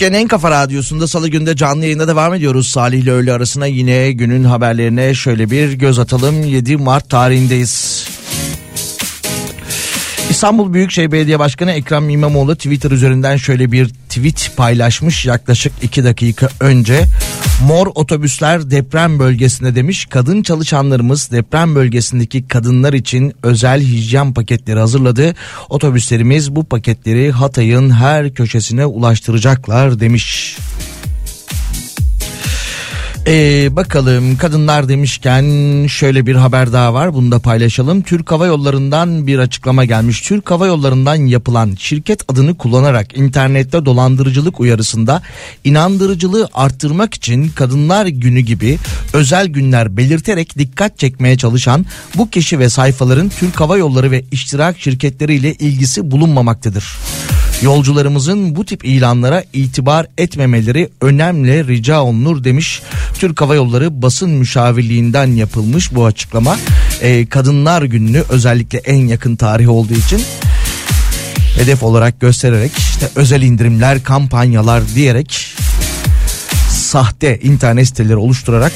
Türkiye'nin 0.00 0.24
en 0.24 0.28
kafa 0.28 0.50
radyosunda 0.50 1.06
salı 1.06 1.28
günde 1.28 1.56
canlı 1.56 1.84
yayında 1.84 2.08
devam 2.08 2.34
ediyoruz. 2.34 2.70
Salih 2.70 2.98
ile 2.98 3.12
öğle 3.12 3.32
arasına 3.32 3.66
yine 3.66 4.12
günün 4.12 4.44
haberlerine 4.44 5.14
şöyle 5.14 5.50
bir 5.50 5.72
göz 5.72 5.98
atalım. 5.98 6.42
7 6.42 6.76
Mart 6.76 7.10
tarihindeyiz. 7.10 8.06
İstanbul 10.30 10.72
Büyükşehir 10.72 11.12
Belediye 11.12 11.38
Başkanı 11.38 11.72
Ekrem 11.72 12.10
İmamoğlu 12.10 12.56
Twitter 12.56 12.90
üzerinden 12.90 13.36
şöyle 13.36 13.72
bir 13.72 13.88
tweet 13.88 14.52
paylaşmış 14.56 15.26
yaklaşık 15.26 15.72
2 15.82 16.04
dakika 16.04 16.48
önce. 16.60 17.04
Mor 17.66 17.87
otobüsler 17.94 18.70
deprem 18.70 19.18
bölgesinde 19.18 19.75
demiş. 19.75 20.07
Kadın 20.07 20.42
çalışanlarımız 20.42 21.31
deprem 21.31 21.75
bölgesindeki 21.75 22.49
kadınlar 22.49 22.92
için 22.92 23.33
özel 23.42 23.81
hijyen 23.81 24.35
paketleri 24.35 24.79
hazırladı. 24.79 25.35
Otobüslerimiz 25.68 26.57
bu 26.57 26.64
paketleri 26.64 27.31
Hatay'ın 27.31 27.90
her 27.90 28.35
köşesine 28.35 28.87
ulaştıracaklar 28.87 30.01
demiş. 30.01 30.57
Ee, 33.26 33.68
bakalım 33.76 34.37
kadınlar 34.37 34.88
demişken 34.88 35.87
şöyle 35.87 36.26
bir 36.26 36.35
haber 36.35 36.72
daha 36.72 36.94
var 36.94 37.14
bunu 37.14 37.33
da 37.33 37.38
paylaşalım. 37.38 38.02
Türk 38.02 38.30
Hava 38.30 38.46
Yolları'ndan 38.46 39.26
bir 39.26 39.38
açıklama 39.38 39.85
gelmiş. 39.85 40.20
Türk 40.20 40.50
Hava 40.50 40.66
Yolları'ndan 40.66 41.14
yapılan 41.14 41.74
şirket 41.78 42.24
adını 42.28 42.56
kullanarak 42.56 43.18
internette 43.18 43.85
dolandırıcılık 43.85 44.61
uyarısında 44.61 45.22
inandırıcılığı 45.64 46.48
arttırmak 46.54 47.14
için 47.14 47.48
Kadınlar 47.48 48.06
Günü 48.06 48.40
gibi 48.40 48.78
özel 49.12 49.46
günler 49.46 49.96
belirterek 49.96 50.59
dikkat 50.59 50.98
çekmeye 50.98 51.37
çalışan 51.37 51.87
bu 52.16 52.30
kişi 52.30 52.59
ve 52.59 52.68
sayfaların 52.68 53.28
Türk 53.28 53.61
Hava 53.61 53.76
Yolları 53.76 54.11
ve 54.11 54.24
iştirak 54.30 54.78
şirketleriyle 54.78 55.54
ilgisi 55.54 56.11
bulunmamaktadır. 56.11 56.96
Yolcularımızın 57.62 58.57
bu 58.57 58.64
tip 58.64 58.85
ilanlara 58.85 59.44
itibar 59.53 60.07
etmemeleri 60.18 60.90
önemli 61.01 61.68
rica 61.68 62.01
olunur 62.01 62.44
demiş. 62.44 62.83
Türk 63.14 63.40
Hava 63.40 63.55
Yolları 63.55 64.03
basın 64.03 64.31
müşavirliğinden 64.31 65.27
yapılmış 65.27 65.94
bu 65.94 66.05
açıklama. 66.07 66.57
Ee, 67.03 67.27
Kadınlar 67.27 67.83
Günü'nü 67.83 68.25
özellikle 68.29 68.79
en 68.79 69.07
yakın 69.07 69.37
tarih 69.37 69.70
olduğu 69.70 69.94
için 69.94 70.23
hedef 71.57 71.83
olarak 71.83 72.20
göstererek 72.20 72.73
işte 72.77 73.09
özel 73.14 73.42
indirimler, 73.42 74.03
kampanyalar 74.03 74.83
diyerek 74.94 75.57
sahte 76.70 77.40
internet 77.40 77.87
siteleri 77.87 78.16
oluşturarak 78.16 78.73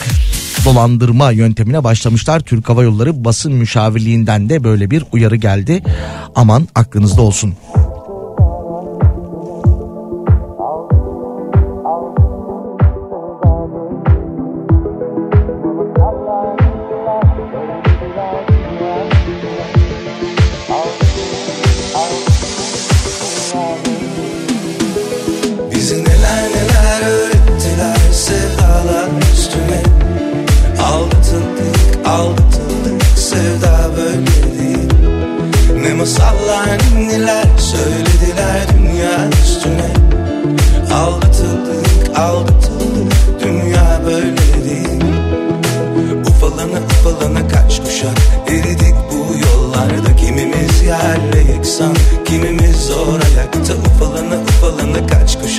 dolandırma 0.64 1.31
yöntemine 1.31 1.85
başlamışlar. 1.85 2.40
Türk 2.40 2.68
Hava 2.68 2.83
Yolları 2.83 3.25
basın 3.25 3.53
müşavirliğinden 3.53 4.49
de 4.49 4.64
böyle 4.64 4.90
bir 4.90 5.05
uyarı 5.12 5.37
geldi. 5.37 5.83
Aman 6.35 6.68
aklınızda 6.75 7.23
olsun. 7.23 7.55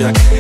Kaç 0.06 0.35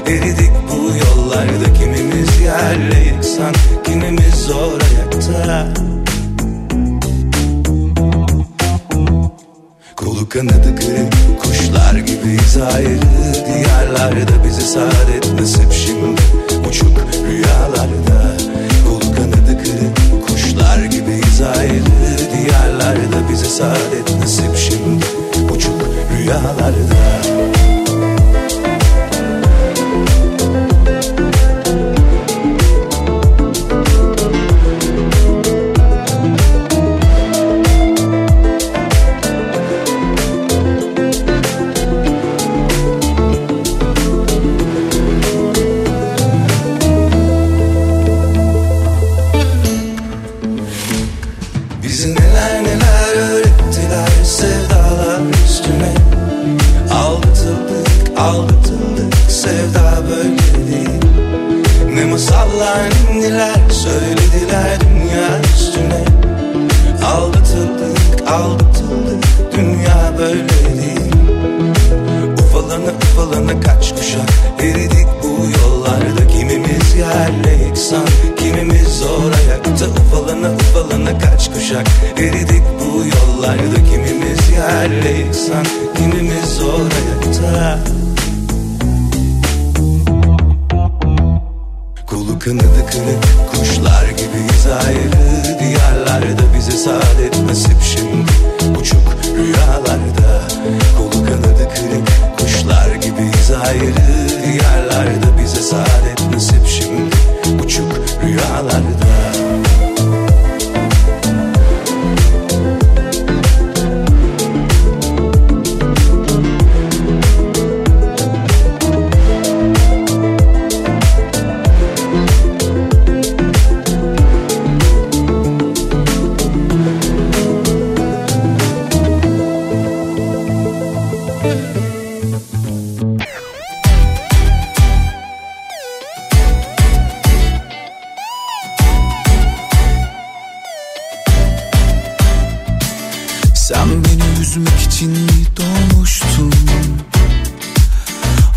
üzmek 144.55 144.79
için 144.79 145.11
mi 145.11 145.45
doğmuştun 145.57 146.53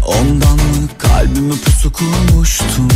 Ondan 0.07 0.57
mı 0.57 0.89
kalbimi 0.99 1.61
pusu 1.61 1.93
kurmuştun 1.93 2.91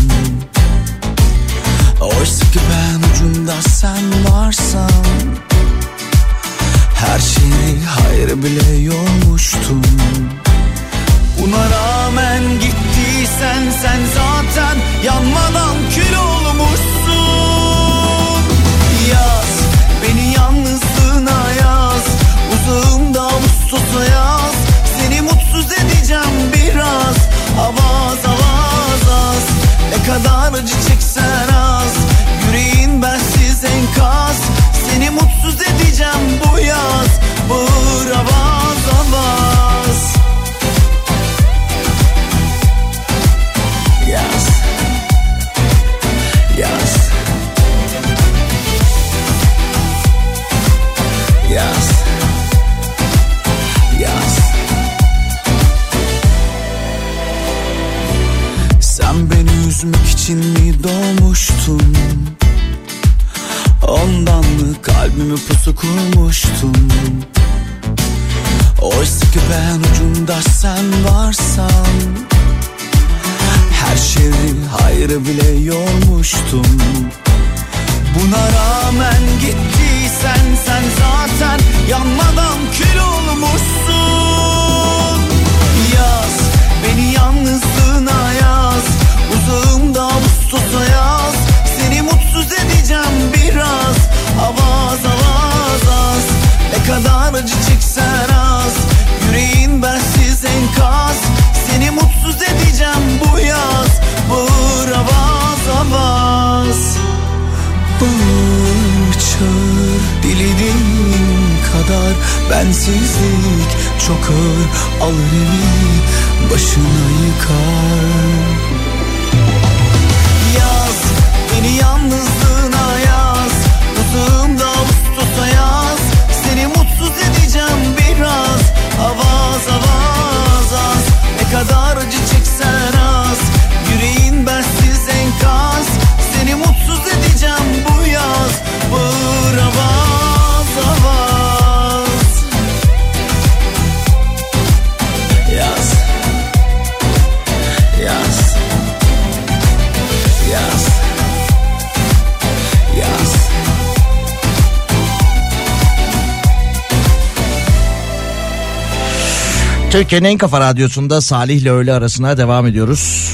Türkiye'nin 160.12 160.34
en 160.34 160.38
kafa 160.38 160.60
radyosunda 160.60 161.20
Salih 161.20 161.56
ile 161.56 161.70
öğle 161.70 161.92
arasına 161.92 162.36
devam 162.36 162.66
ediyoruz. 162.66 163.30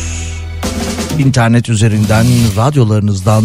İnternet 1.19 1.69
üzerinden, 1.69 2.27
radyolarınızdan 2.57 3.45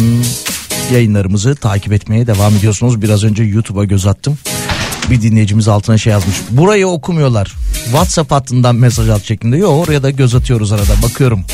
yayınlarımızı 0.92 1.54
takip 1.54 1.92
etmeye 1.92 2.26
devam 2.26 2.56
ediyorsunuz. 2.56 3.02
Biraz 3.02 3.24
önce 3.24 3.42
YouTube'a 3.42 3.84
göz 3.84 4.06
attım. 4.06 4.38
Bir 5.10 5.22
dinleyicimiz 5.22 5.68
altına 5.68 5.98
şey 5.98 6.10
yazmış. 6.10 6.36
Burayı 6.50 6.86
okumuyorlar. 6.86 7.54
WhatsApp 7.84 8.32
hattından 8.32 8.76
mesaj 8.76 9.08
at 9.08 9.24
şeklinde. 9.24 9.56
Yok 9.56 9.88
oraya 9.88 10.02
da 10.02 10.10
göz 10.10 10.34
atıyoruz 10.34 10.72
arada 10.72 11.02
bakıyorum. 11.02 11.44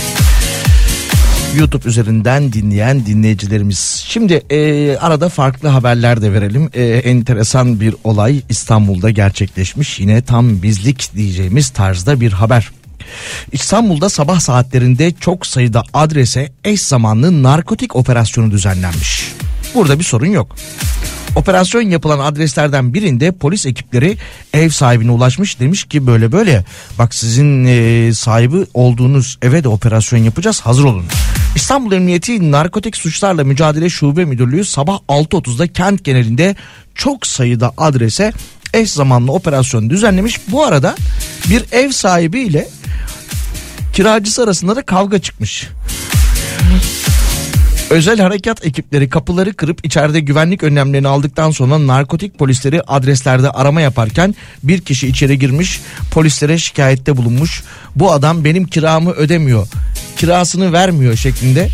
YouTube 1.56 1.88
üzerinden 1.88 2.52
dinleyen 2.52 3.06
dinleyicilerimiz. 3.06 4.04
Şimdi 4.06 4.32
e, 4.50 4.96
arada 4.96 5.28
farklı 5.28 5.68
haberler 5.68 6.22
de 6.22 6.32
verelim. 6.32 6.70
E, 6.74 6.84
enteresan 6.84 7.80
bir 7.80 7.94
olay 8.04 8.42
İstanbul'da 8.48 9.10
gerçekleşmiş. 9.10 10.00
Yine 10.00 10.22
tam 10.22 10.62
bizlik 10.62 11.14
diyeceğimiz 11.14 11.68
tarzda 11.68 12.20
bir 12.20 12.32
haber. 12.32 12.70
İstanbul'da 13.52 14.08
sabah 14.08 14.40
saatlerinde 14.40 15.12
çok 15.20 15.46
sayıda 15.46 15.82
adrese 15.92 16.52
eş 16.64 16.82
zamanlı 16.82 17.42
narkotik 17.42 17.96
operasyonu 17.96 18.50
düzenlenmiş. 18.50 19.32
Burada 19.74 19.98
bir 19.98 20.04
sorun 20.04 20.26
yok. 20.26 20.56
Operasyon 21.36 21.82
yapılan 21.82 22.18
adreslerden 22.18 22.94
birinde 22.94 23.32
polis 23.32 23.66
ekipleri 23.66 24.16
ev 24.52 24.68
sahibine 24.68 25.10
ulaşmış 25.10 25.60
demiş 25.60 25.84
ki 25.84 26.06
böyle 26.06 26.32
böyle 26.32 26.64
bak 26.98 27.14
sizin 27.14 27.64
e, 27.64 28.14
sahibi 28.14 28.66
olduğunuz 28.74 29.38
eve 29.42 29.64
de 29.64 29.68
operasyon 29.68 30.20
yapacağız 30.20 30.60
hazır 30.60 30.84
olun. 30.84 31.04
İstanbul 31.54 31.92
Emniyeti 31.92 32.52
Narkotik 32.52 32.96
Suçlarla 32.96 33.44
Mücadele 33.44 33.90
Şube 33.90 34.24
Müdürlüğü 34.24 34.64
sabah 34.64 34.98
6.30'da 35.08 35.66
kent 35.66 36.04
genelinde 36.04 36.56
çok 36.94 37.26
sayıda 37.26 37.72
adrese 37.76 38.32
eş 38.74 38.90
zamanlı 38.90 39.32
operasyon 39.32 39.90
düzenlemiş. 39.90 40.40
Bu 40.48 40.64
arada 40.64 40.96
bir 41.50 41.64
ev 41.72 41.90
sahibi 41.90 42.40
ile 42.40 42.68
kiracısı 43.92 44.42
arasında 44.42 44.76
da 44.76 44.82
kavga 44.82 45.18
çıkmış. 45.18 45.68
Özel 47.90 48.20
harekat 48.20 48.66
ekipleri 48.66 49.08
kapıları 49.08 49.52
kırıp 49.52 49.86
içeride 49.86 50.20
güvenlik 50.20 50.62
önlemlerini 50.62 51.08
aldıktan 51.08 51.50
sonra 51.50 51.86
narkotik 51.86 52.38
polisleri 52.38 52.82
adreslerde 52.82 53.50
arama 53.50 53.80
yaparken 53.80 54.34
bir 54.62 54.80
kişi 54.80 55.08
içeri 55.08 55.38
girmiş 55.38 55.80
polislere 56.10 56.58
şikayette 56.58 57.16
bulunmuş. 57.16 57.62
Bu 57.96 58.12
adam 58.12 58.44
benim 58.44 58.64
kiramı 58.64 59.10
ödemiyor 59.10 59.66
kirasını 60.20 60.72
vermiyor 60.72 61.16
şeklinde 61.16 61.68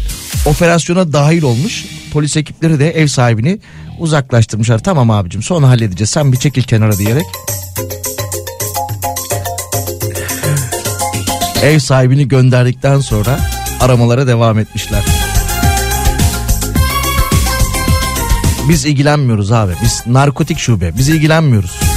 operasyona 0.47 1.13
dahil 1.13 1.43
olmuş. 1.43 1.85
Polis 2.13 2.37
ekipleri 2.37 2.79
de 2.79 2.91
ev 2.91 3.07
sahibini 3.07 3.59
uzaklaştırmışlar. 3.99 4.79
Tamam 4.79 5.11
abicim 5.11 5.43
sonra 5.43 5.69
halledeceğiz 5.69 6.11
sen 6.11 6.33
bir 6.33 6.37
çekil 6.37 6.63
kenara 6.63 6.99
diyerek. 6.99 7.25
Ev 11.63 11.79
sahibini 11.79 12.29
gönderdikten 12.29 13.01
sonra 13.01 13.41
aramalara 13.81 14.27
devam 14.27 14.59
etmişler. 14.59 15.03
Biz 18.69 18.85
ilgilenmiyoruz 18.85 19.53
abi. 19.53 19.73
Biz 19.83 20.03
narkotik 20.07 20.59
şube. 20.59 20.99
Biz 20.99 21.09
ilgilenmiyoruz. 21.09 21.96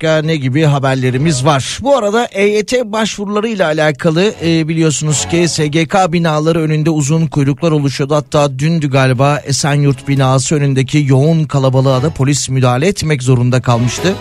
Başka 0.00 0.22
ne 0.22 0.36
gibi 0.36 0.62
haberlerimiz 0.62 1.44
var. 1.44 1.78
Bu 1.82 1.96
arada 1.96 2.24
EYT 2.26 2.72
başvurularıyla 2.84 3.66
alakalı 3.66 4.34
e, 4.44 4.68
biliyorsunuz 4.68 5.26
ki 5.28 5.48
SGK 5.48 6.12
binaları 6.12 6.60
önünde 6.60 6.90
uzun 6.90 7.26
kuyruklar 7.26 7.72
oluşuyordu. 7.72 8.14
Hatta 8.14 8.58
dündü 8.58 8.90
galiba 8.90 9.38
Esenyurt 9.38 10.08
binası 10.08 10.54
önündeki 10.54 11.04
yoğun 11.08 11.44
kalabalığa 11.44 12.02
da 12.02 12.10
polis 12.10 12.48
müdahale 12.48 12.86
etmek 12.86 13.22
zorunda 13.22 13.62
kalmıştı. 13.62 14.14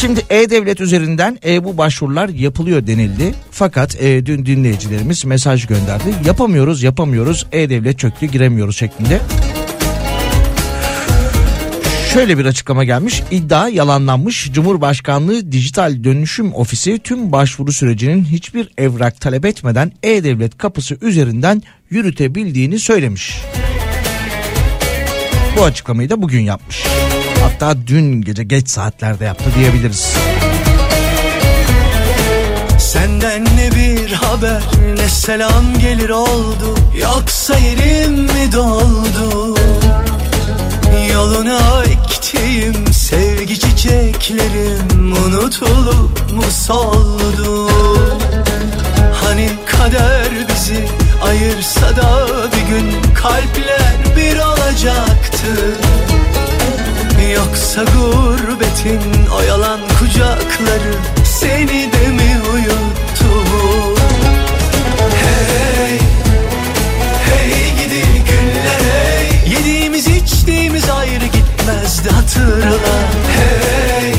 Şimdi 0.00 0.20
E-Devlet 0.30 0.80
üzerinden 0.80 1.38
e, 1.46 1.64
bu 1.64 1.78
başvurular 1.78 2.28
yapılıyor 2.28 2.86
denildi. 2.86 3.34
Fakat 3.50 4.02
e, 4.02 4.26
dün 4.26 4.46
dinleyicilerimiz 4.46 5.24
mesaj 5.24 5.66
gönderdi. 5.66 6.14
Yapamıyoruz 6.26 6.82
yapamıyoruz 6.82 7.46
E-Devlet 7.52 7.98
çöktü 7.98 8.26
giremiyoruz 8.26 8.76
şeklinde. 8.76 9.20
Şöyle 12.14 12.38
bir 12.38 12.44
açıklama 12.44 12.84
gelmiş. 12.84 13.22
İddia 13.30 13.68
yalanlanmış. 13.68 14.50
Cumhurbaşkanlığı 14.52 15.52
Dijital 15.52 16.04
Dönüşüm 16.04 16.54
Ofisi 16.54 16.98
tüm 16.98 17.32
başvuru 17.32 17.72
sürecinin 17.72 18.24
hiçbir 18.24 18.68
evrak 18.78 19.20
talep 19.20 19.44
etmeden 19.44 19.92
E-Devlet 20.02 20.58
kapısı 20.58 20.98
üzerinden 21.02 21.62
yürütebildiğini 21.90 22.78
söylemiş. 22.78 23.40
Bu 25.56 25.64
açıklamayı 25.64 26.10
da 26.10 26.22
bugün 26.22 26.40
yapmış. 26.40 26.84
Hatta 27.42 27.86
dün 27.86 28.22
gece 28.22 28.44
geç 28.44 28.68
saatlerde 28.68 29.24
yaptı 29.24 29.44
diyebiliriz. 29.58 30.14
Senden 32.78 33.44
ne 33.44 33.70
bir 33.76 34.12
haber 34.12 34.62
ne 34.96 35.08
selam 35.08 35.78
gelir 35.80 36.10
oldu 36.10 36.74
Yoksa 37.00 37.58
yerim 37.58 38.12
mi 38.12 38.52
doldu 38.52 39.59
Yoluna 41.20 41.84
ektiğim 41.84 42.92
sevgi 42.92 43.58
çiçeklerim 43.58 45.12
Unutulup 45.26 46.32
mu 46.32 46.42
soldu? 46.50 47.70
Hani 49.24 49.50
kader 49.66 50.28
bizi 50.48 50.88
ayırsa 51.22 51.96
da 51.96 52.26
bir 52.52 52.74
gün 52.74 53.14
Kalpler 53.14 54.16
bir 54.16 54.36
olacaktı. 54.36 55.76
Yoksa 57.34 57.84
gurbetin 57.84 59.00
o 59.38 59.42
yalan 59.42 59.80
kucakları 59.98 60.94
Seni 61.24 61.92
de 61.92 62.08
mi 62.08 62.40
uyuttu 62.54 63.89
hatırla. 72.40 72.96
Hey, 73.36 74.14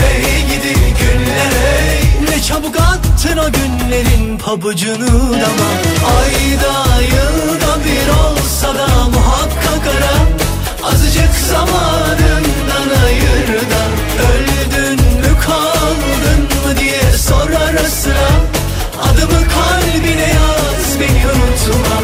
hey 0.00 0.42
gidi 0.42 0.74
günler 0.74 1.52
hey. 1.62 2.30
Ne 2.30 2.42
çabuk 2.42 2.76
attın 2.76 3.36
o 3.36 3.52
günlerin 3.52 4.38
pabucunu 4.38 5.32
dama. 5.32 5.68
Ayda 6.18 7.02
yılda 7.02 7.84
bir 7.84 8.08
olsa 8.08 8.74
da 8.74 8.86
muhakkak 9.08 9.86
ara. 9.96 10.38
Azıcık 10.92 11.34
zamanından 11.50 13.02
ayır 13.04 13.48
da 13.48 13.82
Öldün 14.28 15.00
mü 15.00 15.40
kaldın 15.46 16.42
mı 16.42 16.80
diye 16.80 17.02
sor 17.18 17.50
ara 17.50 17.88
sıra 17.88 18.30
Adımı 19.02 19.44
kalbine 19.48 20.28
yaz 20.28 21.00
beni 21.00 21.26
unutma 21.26 21.97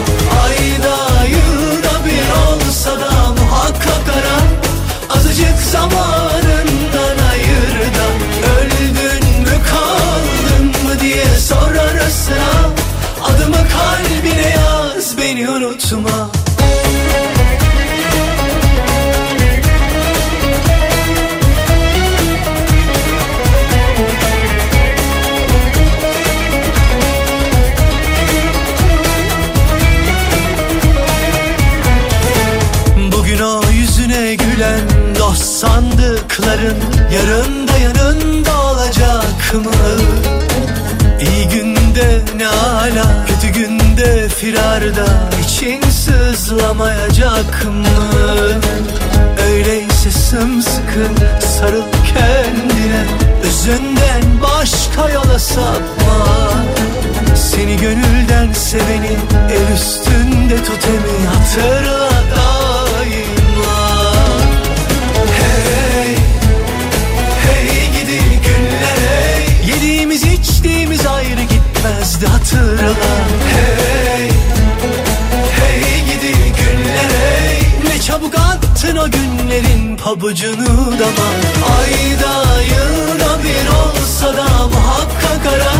sızlamayacak 47.35 47.64
mı? 47.64 48.61
Öyleyse 49.47 50.11
sımsıkı 50.11 51.07
sarıl 51.41 51.82
kendine. 52.07 53.05
Özünden 53.45 54.22
başka 54.43 55.11
yola 55.11 55.39
sapma. 55.39 56.55
Seni 57.37 57.76
gönülden 57.76 58.53
seveni 58.53 59.16
el 59.51 59.74
üstünde 59.74 60.57
tutemi 60.57 61.26
hatırla 61.26 62.11
daima. 62.37 64.12
Hey, 65.39 66.16
hey 67.47 68.01
gidi 68.01 68.20
günler 68.20 68.99
hey. 69.09 69.74
Yediğimiz 69.74 70.22
içtiğimiz 70.22 71.07
ayrı 71.07 71.43
gitmezdi 71.43 72.26
hatırla. 72.26 72.95
Hey 73.53 73.94
günlerin 79.07 79.97
pabucunu 79.97 80.99
dama 80.99 81.29
Ayda 81.79 82.63
yılda 82.63 83.43
bir 83.45 83.67
olsa 83.69 84.37
da 84.37 84.67
muhakkak 84.69 85.47
ara. 85.55 85.75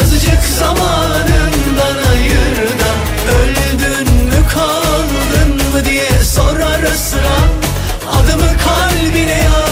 Azıcık 0.00 0.42
zamanından 0.58 1.96
ayır 2.10 2.56
da 2.80 2.90
Öldün 3.38 4.14
mü 4.24 4.48
kaldın 4.54 5.72
mı 5.72 5.84
diye 5.84 6.24
sor 6.24 6.60
ara 6.60 6.96
sıra. 6.96 7.36
Adımı 8.12 8.50
kalbine 8.64 9.38
yaz 9.44 9.63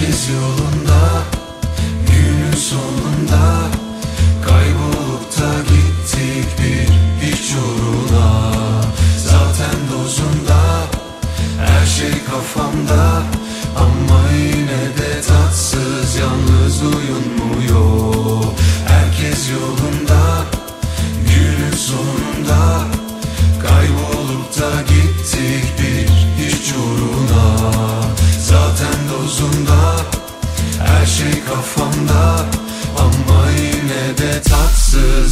Herkes 0.00 0.28
yolunda. 0.30 1.22
Günün 2.06 2.52
sonunda 2.52 2.99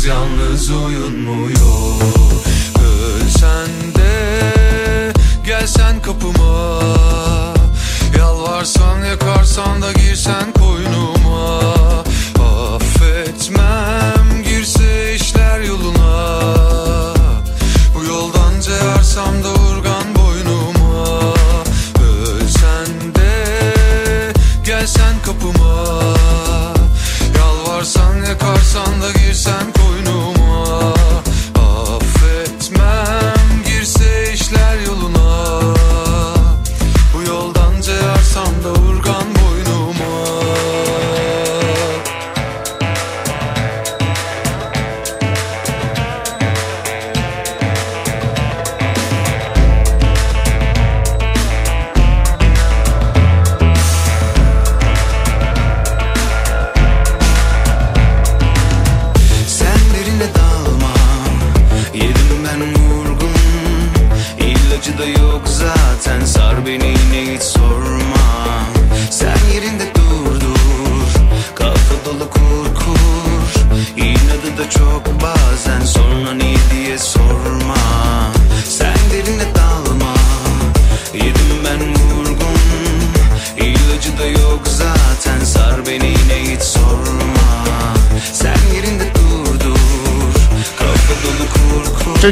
Yalnız 0.09 0.71
uyunmuyor. 0.71 1.59
Ölsen 1.99 2.18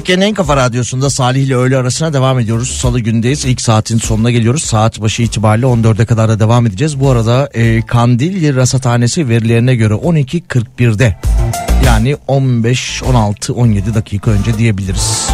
Türkiye'nin 0.06 0.30
en 0.30 0.34
kafa 0.34 0.56
radyosunda 0.56 1.10
Salih 1.10 1.42
ile 1.42 1.56
öğle 1.56 1.76
arasına 1.76 2.12
devam 2.12 2.38
ediyoruz. 2.38 2.70
Salı 2.70 3.00
gündeyiz. 3.00 3.44
İlk 3.44 3.60
saatin 3.60 3.98
sonuna 3.98 4.30
geliyoruz. 4.30 4.62
Saat 4.62 5.00
başı 5.00 5.22
itibariyle 5.22 5.66
14'e 5.66 6.06
kadar 6.06 6.28
da 6.28 6.40
devam 6.40 6.66
edeceğiz. 6.66 7.00
Bu 7.00 7.10
arada 7.10 7.48
e, 7.54 7.82
Kandilli 7.82 8.56
Rasathanesi 8.56 9.28
verilerine 9.28 9.74
göre 9.76 9.94
12.41'de 9.94 11.16
yani 11.86 12.16
15, 12.26 13.02
16, 13.02 13.54
17 13.54 13.94
dakika 13.94 14.30
önce 14.30 14.58
diyebiliriz. 14.58 15.28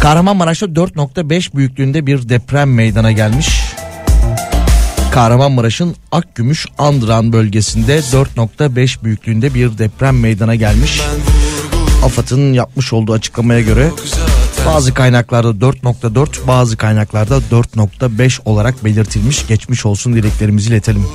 Kahramanmaraş'ta 0.00 0.66
4.5 0.66 1.56
büyüklüğünde 1.56 2.06
bir 2.06 2.28
deprem 2.28 2.74
meydana 2.74 3.12
gelmiş. 3.12 3.48
Kahramanmaraş'ın 5.12 5.96
Akgümüş 6.12 6.66
Andıran 6.78 7.32
bölgesinde 7.32 7.98
4.5 7.98 9.04
büyüklüğünde 9.04 9.54
bir 9.54 9.78
deprem 9.78 10.20
meydana 10.20 10.54
gelmiş. 10.54 11.00
AFAD'ın 12.04 12.52
yapmış 12.52 12.92
olduğu 12.92 13.12
açıklamaya 13.12 13.60
göre 13.60 13.90
bazı 14.66 14.94
kaynaklarda 14.94 15.48
4.4 15.48 16.46
bazı 16.46 16.76
kaynaklarda 16.76 17.38
4.5 17.38 18.40
olarak 18.44 18.84
belirtilmiş. 18.84 19.46
Geçmiş 19.46 19.86
olsun 19.86 20.14
dileklerimizi 20.14 20.68
iletelim. 20.70 21.06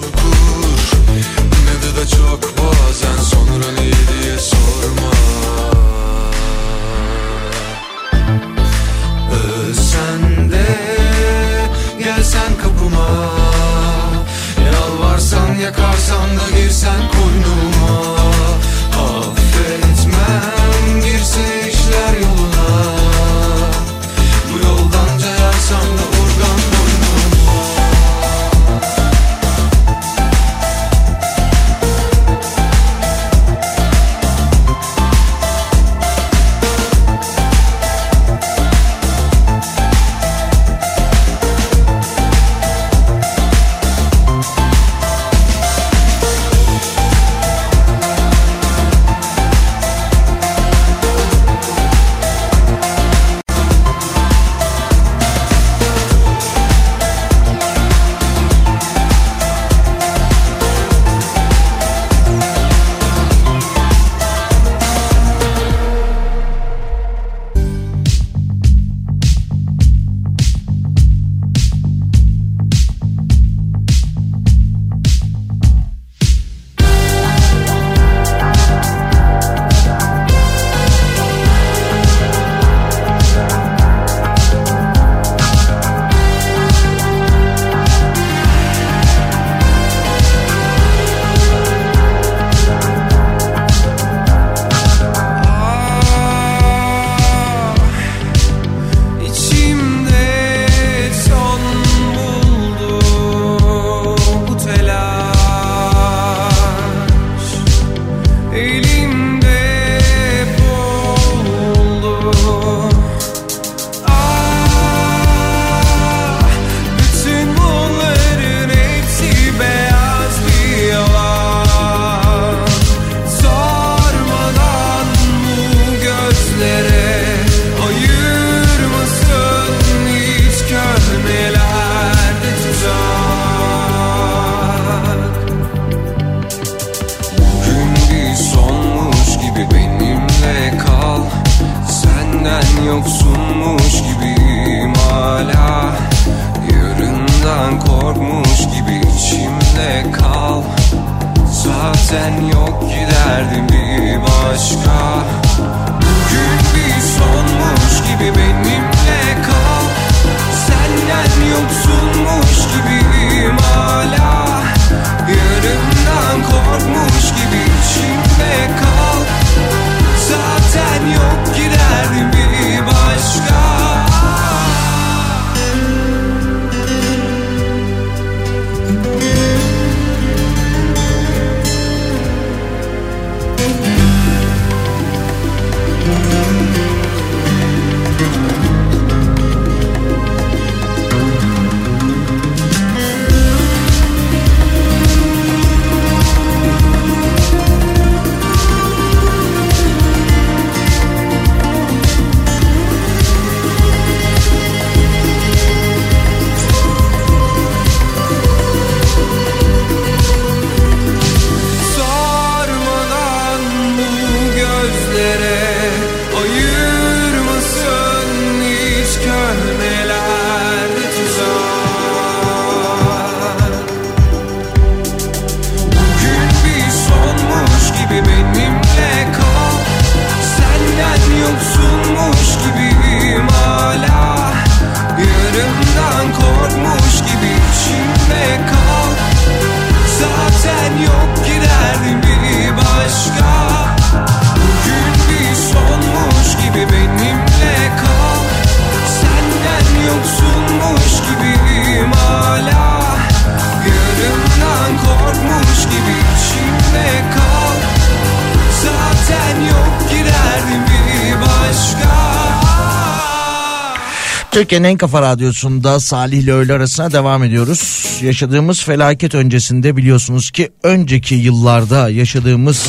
Türkiye'nin 264.55 264.87
en 264.87 264.97
kafa 264.97 265.21
radyosunda 265.21 265.99
Salih 265.99 266.37
ile 266.37 266.53
öğle 266.53 266.73
arasına 266.73 267.11
devam 267.11 267.43
ediyoruz. 267.43 268.07
Yaşadığımız 268.23 268.83
felaket 268.83 269.35
öncesinde 269.35 269.97
biliyorsunuz 269.97 270.51
ki 270.51 270.69
önceki 270.83 271.35
yıllarda 271.35 272.09
yaşadığımız 272.09 272.87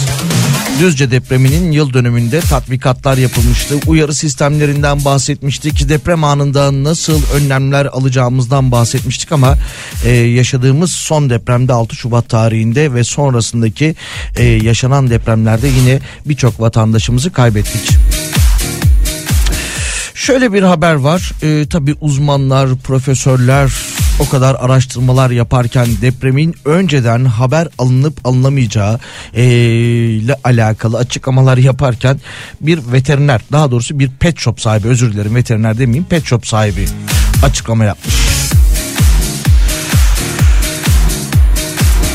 Düzce 0.80 1.10
depreminin 1.10 1.72
yıl 1.72 1.92
dönümünde 1.92 2.40
tatbikatlar 2.40 3.16
yapılmıştı. 3.16 3.74
Uyarı 3.86 4.14
sistemlerinden 4.14 5.04
bahsetmiştik. 5.04 5.88
Deprem 5.88 6.24
anında 6.24 6.84
nasıl 6.84 7.22
önlemler 7.34 7.86
alacağımızdan 7.86 8.72
bahsetmiştik 8.72 9.32
ama 9.32 9.54
e, 10.04 10.10
yaşadığımız 10.10 10.92
son 10.92 11.30
depremde 11.30 11.72
6 11.72 11.96
Şubat 11.96 12.28
tarihinde 12.28 12.94
ve 12.94 13.04
sonrasındaki 13.04 13.94
e, 14.36 14.44
yaşanan 14.44 15.10
depremlerde 15.10 15.68
yine 15.68 16.00
birçok 16.26 16.60
vatandaşımızı 16.60 17.32
kaybettik. 17.32 17.90
Şöyle 20.27 20.53
bir 20.53 20.62
haber 20.62 20.95
var. 20.95 21.33
Ee, 21.43 21.66
tabii 21.70 21.95
uzmanlar, 22.01 22.77
profesörler 22.77 23.72
o 24.20 24.29
kadar 24.29 24.55
araştırmalar 24.55 25.31
yaparken 25.31 25.89
depremin 26.03 26.55
önceden 26.64 27.24
haber 27.24 27.68
alınıp 27.79 28.27
alınamayacağı 28.27 29.01
ee, 29.35 29.45
ile 29.45 30.37
alakalı 30.45 30.97
açıklamalar 30.97 31.57
yaparken 31.57 32.20
bir 32.61 32.81
veteriner 32.93 33.41
daha 33.53 33.70
doğrusu 33.70 33.99
bir 33.99 34.11
pet 34.11 34.39
shop 34.39 34.61
sahibi 34.61 34.89
özür 34.89 35.12
dilerim 35.12 35.35
veteriner 35.35 35.79
demeyeyim 35.79 36.05
pet 36.05 36.24
shop 36.24 36.47
sahibi 36.47 36.87
açıklama 37.43 37.85
yapmış. 37.85 38.14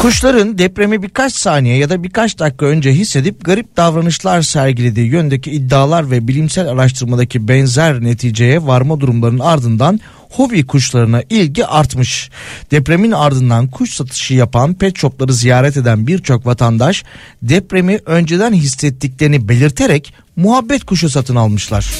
Kuşların 0.01 0.57
depremi 0.57 1.03
birkaç 1.03 1.33
saniye 1.33 1.77
ya 1.77 1.89
da 1.89 2.03
birkaç 2.03 2.39
dakika 2.39 2.65
önce 2.65 2.91
hissedip 2.91 3.45
garip 3.45 3.77
davranışlar 3.77 4.41
sergilediği 4.41 5.11
yöndeki 5.11 5.51
iddialar 5.51 6.11
ve 6.11 6.27
bilimsel 6.27 6.67
araştırmadaki 6.67 7.47
benzer 7.47 8.03
neticeye 8.03 8.65
varma 8.65 8.99
durumlarının 8.99 9.39
ardından 9.39 9.99
hobi 10.29 10.65
kuşlarına 10.65 11.23
ilgi 11.29 11.65
artmış. 11.65 12.29
Depremin 12.71 13.11
ardından 13.11 13.67
kuş 13.67 13.93
satışı 13.93 14.33
yapan 14.33 14.73
pet 14.73 14.97
shopları 14.97 15.33
ziyaret 15.33 15.77
eden 15.77 16.07
birçok 16.07 16.45
vatandaş 16.45 17.03
depremi 17.41 17.99
önceden 18.05 18.53
hissettiklerini 18.53 19.49
belirterek 19.49 20.13
muhabbet 20.35 20.83
kuşu 20.83 21.09
satın 21.09 21.35
almışlar. 21.35 21.91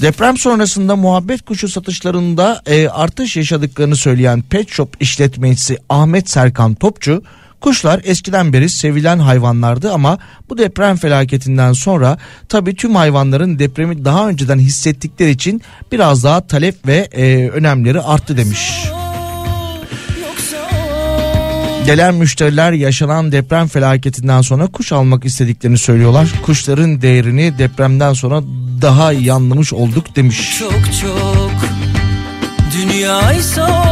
Deprem 0.00 0.36
sonrasında 0.36 0.96
muhabbet 0.96 1.44
kuşu 1.44 1.68
satışlarında 1.68 2.62
e, 2.66 2.88
artış 2.88 3.36
yaşadıklarını 3.36 3.96
söyleyen 3.96 4.42
pet 4.42 4.70
shop 4.70 4.96
işletmecisi 5.00 5.78
Ahmet 5.88 6.30
Serkan 6.30 6.74
Topçu 6.74 7.22
Kuşlar 7.60 8.00
eskiden 8.04 8.52
beri 8.52 8.68
sevilen 8.68 9.18
hayvanlardı 9.18 9.92
ama 9.92 10.18
bu 10.48 10.58
deprem 10.58 10.96
felaketinden 10.96 11.72
sonra 11.72 12.18
tabii 12.48 12.74
tüm 12.74 12.94
hayvanların 12.94 13.58
depremi 13.58 14.04
daha 14.04 14.28
önceden 14.28 14.58
hissettikleri 14.58 15.30
için 15.30 15.62
biraz 15.92 16.24
daha 16.24 16.46
talep 16.46 16.86
ve 16.86 17.08
e, 17.12 17.48
önemleri 17.48 18.00
arttı 18.00 18.36
demiş. 18.36 18.86
Gelen 21.86 22.14
müşteriler 22.14 22.72
yaşanan 22.72 23.32
deprem 23.32 23.68
felaketinden 23.68 24.42
sonra 24.42 24.66
kuş 24.66 24.92
almak 24.92 25.24
istediklerini 25.24 25.78
söylüyorlar. 25.78 26.28
Kuşların 26.42 27.02
değerini 27.02 27.58
depremden 27.58 28.12
sonra 28.12 28.42
daha 28.82 29.12
iyi 29.12 29.32
anlamış 29.32 29.72
olduk 29.72 30.16
demiş. 30.16 30.58
Çok 30.58 30.72
çok 31.00 31.50
dünyaysa 32.76 33.84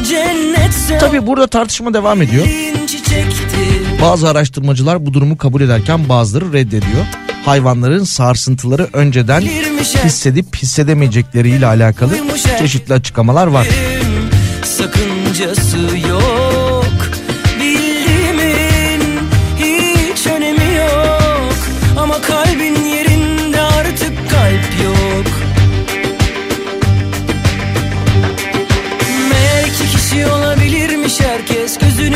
o 0.00 0.04
cennetse 0.04 0.98
Tabii 0.98 1.26
burada 1.26 1.46
tartışma 1.46 1.94
devam 1.94 2.22
ediyor. 2.22 2.46
Bazı 4.02 4.28
araştırmacılar 4.28 5.06
bu 5.06 5.14
durumu 5.14 5.36
kabul 5.36 5.60
ederken 5.60 6.08
bazıları 6.08 6.52
reddediyor. 6.52 7.04
Hayvanların 7.44 8.04
sarsıntıları 8.04 8.88
önceden 8.92 9.40
hissedip 10.04 10.56
hissedemeyecekleriyle 10.56 11.66
alakalı 11.66 12.12
çeşitli 12.58 12.94
açıklamalar 12.94 13.46
var. 13.46 13.68
sakıncası 14.64 15.78
yok 16.08 16.31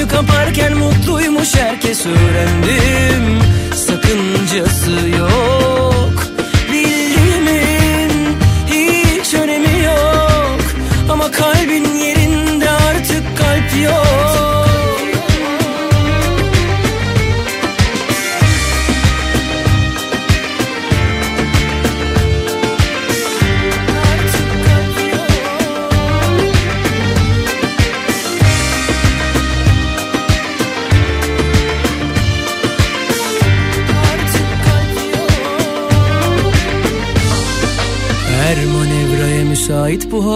kaparken 0.09 0.77
mutluymuş 0.77 1.55
herkes 1.55 2.07
Öğrendim. 2.07 3.41
Sakıncası 3.75 5.06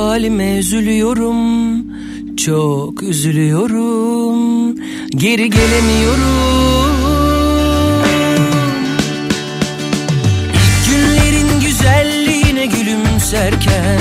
halime 0.01 0.59
üzülüyorum 0.59 1.37
Çok 2.37 3.03
üzülüyorum. 3.03 4.77
Geri 5.11 5.51
gelemiyorum. 5.51 6.21
İlk 10.55 10.91
günlerin 10.91 11.61
güzelliğine 11.61 12.67
gülümserken 12.67 14.01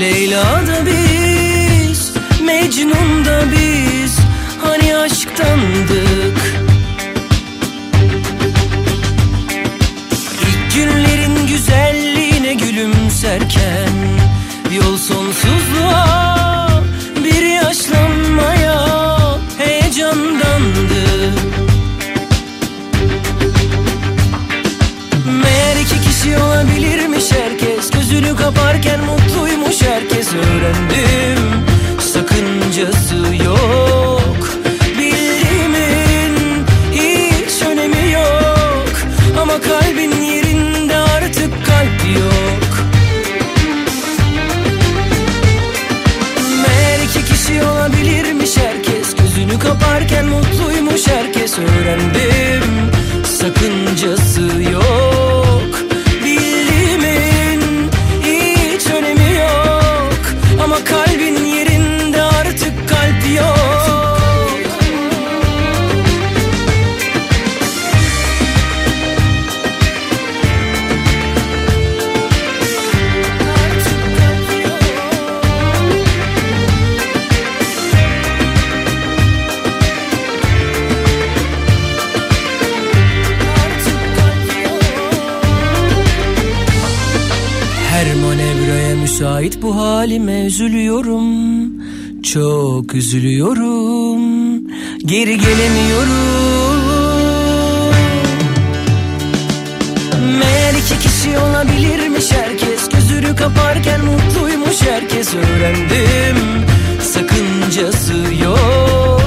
Leyla'da 0.00 0.86
biz, 0.86 2.12
Mecnun'da 2.44 3.44
biz 3.52 4.18
Hani 4.62 4.96
aşktandık. 4.96 6.38
İlk 10.42 10.74
günlerin 10.74 11.46
güzelliğine 11.46 12.54
gülümserken 12.54 14.27
sonsuzluğa 15.48 16.82
bir 17.24 17.42
yaşlanmaya 17.42 18.86
heyecandandı 19.58 21.32
Meğer 25.42 25.76
iki 25.76 26.00
kişi 26.00 26.38
olabilirmiş 26.38 27.32
herkes 27.32 27.90
Gözünü 27.90 28.36
kaparken 28.36 29.00
mutluymuş 29.00 29.82
herkes 29.82 30.28
Öğrendim 30.34 31.67
halime 89.78 90.40
üzülüyorum. 90.40 91.24
Çok 92.22 92.94
üzülüyorum. 92.94 94.20
Geri 94.98 95.38
gelemiyorum. 95.38 96.08
Meğer 100.38 100.74
iki 100.74 100.98
kişi 101.08 101.38
olabilirmiş 101.38 102.32
herkes. 102.32 102.88
Gözünü 102.88 103.36
kaparken 103.36 104.00
mutluymuş 104.04 104.82
herkes. 104.82 105.34
Öğrendim 105.34 106.38
sakıncası 107.00 108.14
yok 108.42 109.17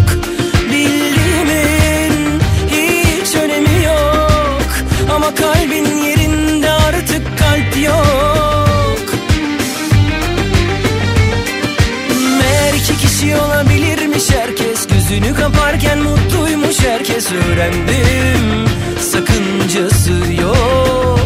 Gözünü 15.22 15.36
kaparken 15.39 15.99
mutluymuş 15.99 16.80
herkes 16.80 17.32
Öğrendim. 17.32 18.67
Sakıncası 18.99 20.11
yok 20.41 21.20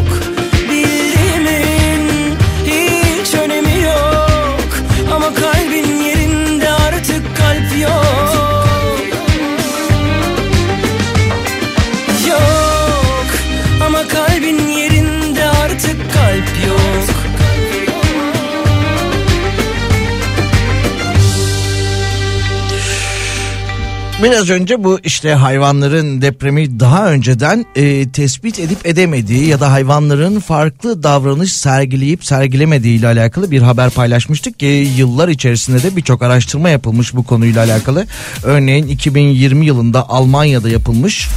Biraz 24.26 24.50
önce 24.50 24.84
bu 24.84 25.00
işte 25.04 25.34
hayvanların 25.34 26.22
depremi 26.22 26.80
daha 26.80 27.12
önceden 27.12 27.66
e, 27.76 28.10
tespit 28.10 28.60
edip 28.60 28.86
edemediği 28.86 29.48
ya 29.48 29.60
da 29.60 29.72
hayvanların 29.72 30.40
farklı 30.40 31.04
davranış 31.04 31.54
sergileyip 31.54 32.26
sergilemediği 32.26 33.00
ile 33.00 33.08
alakalı 33.08 33.52
bir 33.52 33.62
haber 33.62 33.90
paylaşmıştık 33.90 34.60
ki 34.60 34.88
yıllar 34.98 35.28
içerisinde 35.28 35.84
de 35.84 35.96
birçok 35.96 36.22
araştırma 36.22 36.70
yapılmış 36.70 37.16
bu 37.16 37.24
konuyla 37.24 37.64
alakalı. 37.64 38.08
Örneğin 38.44 38.88
2020 38.88 39.66
yılında 39.66 40.10
Almanya'da 40.10 40.70
yapılmış 40.70 41.28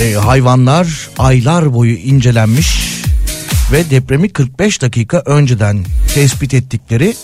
e, 0.00 0.12
hayvanlar 0.12 1.08
aylar 1.18 1.74
boyu 1.74 1.96
incelenmiş 1.96 3.00
ve 3.72 3.90
depremi 3.90 4.28
45 4.28 4.82
dakika 4.82 5.22
önceden 5.26 5.84
tespit 6.14 6.54
ettikleri 6.54 7.14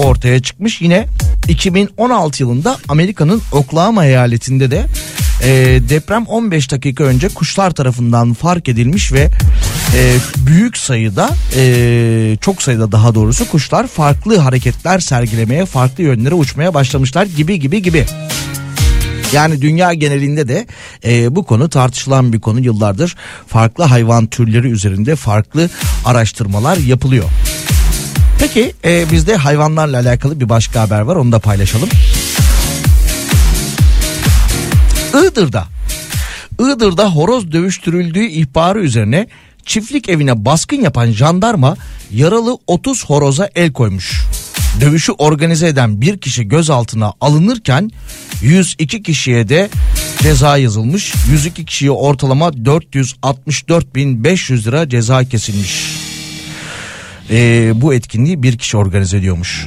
ortaya 0.00 0.42
çıkmış. 0.42 0.80
Yine 0.80 1.06
2016 1.48 2.42
yılında 2.42 2.78
Amerika'nın 2.88 3.42
Oklahoma 3.52 4.06
eyaletinde 4.06 4.70
de 4.70 4.86
e, 5.42 5.48
deprem 5.88 6.24
15 6.26 6.70
dakika 6.70 7.04
önce 7.04 7.28
kuşlar 7.28 7.70
tarafından 7.70 8.34
fark 8.34 8.68
edilmiş 8.68 9.12
ve 9.12 9.30
e, 9.96 10.16
büyük 10.46 10.78
sayıda 10.78 11.30
e, 11.56 12.36
çok 12.40 12.62
sayıda 12.62 12.92
daha 12.92 13.14
doğrusu 13.14 13.50
kuşlar 13.50 13.86
farklı 13.86 14.38
hareketler 14.38 14.98
sergilemeye 14.98 15.66
farklı 15.66 16.04
yönlere 16.04 16.34
uçmaya 16.34 16.74
başlamışlar 16.74 17.26
gibi 17.26 17.60
gibi 17.60 17.82
gibi. 17.82 18.06
Yani 19.32 19.62
dünya 19.62 19.94
genelinde 19.94 20.48
de 20.48 20.66
e, 21.04 21.36
bu 21.36 21.44
konu 21.46 21.68
tartışılan 21.68 22.32
bir 22.32 22.40
konu 22.40 22.60
yıllardır 22.60 23.16
farklı 23.46 23.84
hayvan 23.84 24.26
türleri 24.26 24.70
üzerinde 24.70 25.16
farklı 25.16 25.70
araştırmalar 26.04 26.76
yapılıyor. 26.76 27.24
Peki 28.40 28.72
e, 28.84 29.10
bizde 29.12 29.36
hayvanlarla 29.36 30.00
alakalı 30.00 30.40
bir 30.40 30.48
başka 30.48 30.80
haber 30.80 31.00
var 31.00 31.16
onu 31.16 31.32
da 31.32 31.38
paylaşalım. 31.38 31.88
Iğdır'da 35.14 35.64
Iğdır'da 36.60 37.10
horoz 37.10 37.52
dövüştürüldüğü 37.52 38.26
ihbarı 38.26 38.80
üzerine 38.80 39.26
çiftlik 39.66 40.08
evine 40.08 40.44
baskın 40.44 40.76
yapan 40.76 41.10
jandarma 41.10 41.76
yaralı 42.10 42.58
30 42.66 43.04
horoza 43.04 43.50
el 43.54 43.72
koymuş. 43.72 44.22
Dövüşü 44.80 45.12
organize 45.12 45.68
eden 45.68 46.00
bir 46.00 46.18
kişi 46.18 46.48
gözaltına 46.48 47.12
alınırken 47.20 47.90
102 48.42 49.02
kişiye 49.02 49.48
de 49.48 49.68
ceza 50.22 50.56
yazılmış. 50.56 51.14
102 51.30 51.64
kişiye 51.64 51.90
ortalama 51.90 52.48
464.500 52.48 54.66
lira 54.66 54.88
ceza 54.88 55.24
kesilmiş. 55.24 55.89
Ee, 57.30 57.72
bu 57.74 57.94
etkinliği 57.94 58.42
bir 58.42 58.58
kişi 58.58 58.76
organize 58.76 59.16
ediyormuş. 59.16 59.66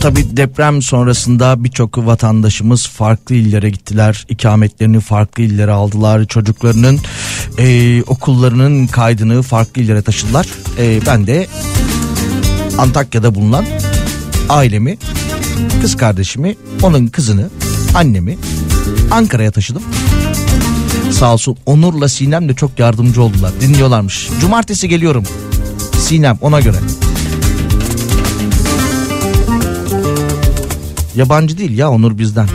Tabi 0.00 0.36
deprem 0.36 0.82
sonrasında 0.82 1.64
birçok 1.64 1.98
vatandaşımız 1.98 2.88
farklı 2.88 3.34
illere 3.34 3.70
gittiler. 3.70 4.26
ikametlerini 4.28 5.00
farklı 5.00 5.42
illere 5.42 5.72
aldılar. 5.72 6.24
Çocuklarının 6.24 7.00
e, 7.58 8.02
okullarının 8.02 8.86
kaydını 8.86 9.42
farklı 9.42 9.82
illere 9.82 10.02
taşıdılar. 10.02 10.46
E, 10.78 11.00
ben 11.06 11.26
de 11.26 11.46
Antakya'da 12.78 13.34
bulunan 13.34 13.64
ailemi, 14.48 14.98
kız 15.82 15.96
kardeşimi, 15.96 16.56
onun 16.82 17.06
kızını, 17.06 17.50
annemi 17.94 18.38
Ankara'ya 19.10 19.50
taşıdım. 19.50 19.82
Sağ 21.12 21.32
olsun 21.32 21.56
Onur'la 21.66 22.08
Sinem 22.08 22.48
de 22.48 22.54
çok 22.54 22.78
yardımcı 22.78 23.22
oldular. 23.22 23.52
Dinliyorlarmış. 23.60 24.28
Cumartesi 24.40 24.88
geliyorum. 24.88 25.24
Sinem 25.98 26.38
ona 26.40 26.60
göre. 26.60 26.76
Yabancı 31.16 31.58
değil 31.58 31.78
ya 31.78 31.90
Onur 31.90 32.18
bizden. 32.18 32.48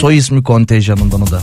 Soy 0.00 0.16
ismi 0.16 0.42
kontenjanından 0.42 1.22
o 1.22 1.30
da. 1.30 1.42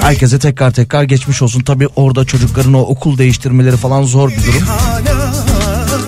Herkese 0.00 0.38
tekrar 0.38 0.70
tekrar 0.70 1.02
geçmiş 1.02 1.42
olsun. 1.42 1.60
Tabi 1.60 1.88
orada 1.96 2.24
çocukların 2.24 2.74
o 2.74 2.80
okul 2.80 3.18
değiştirmeleri 3.18 3.76
falan 3.76 4.02
zor 4.02 4.30
bir 4.30 4.36
durum. 4.36 4.68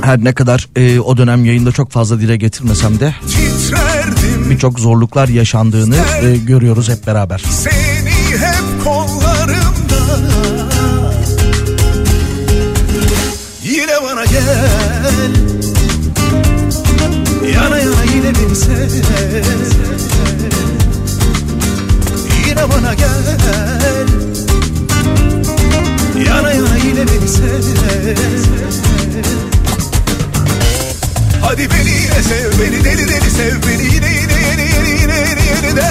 Her 0.00 0.24
ne 0.24 0.32
kadar 0.32 0.68
e, 0.76 1.00
o 1.00 1.16
dönem 1.16 1.44
yayında 1.44 1.72
çok 1.72 1.90
fazla 1.90 2.20
dile 2.20 2.36
getirmesem 2.36 3.00
de 3.00 3.14
birçok 4.50 4.80
zorluklar 4.80 5.28
yaşandığını 5.28 5.96
e, 6.22 6.36
görüyoruz 6.36 6.88
hep 6.88 7.06
beraber. 7.06 7.42
Seni 7.50 7.89
sense 18.54 19.02
Yine 22.46 22.64
bana 22.70 22.94
gel. 22.94 23.26
Yana 26.26 26.50
yana 26.52 26.76
yine 26.84 27.04
beni 27.06 27.28
sev 27.28 27.64
Hadi 31.42 31.68
beni 31.70 31.90
yine 31.90 32.22
sev 32.28 32.58
beni 32.58 32.84
deli 32.84 33.08
deli 33.08 33.30
sev 33.30 33.62
beni 33.66 33.84
yine 33.94 34.10
yine 34.18 34.36
yine 34.48 34.64
yine 34.72 34.90
yine 35.00 35.16
yine, 35.28 35.44
yine 35.56 35.76
de. 35.76 35.89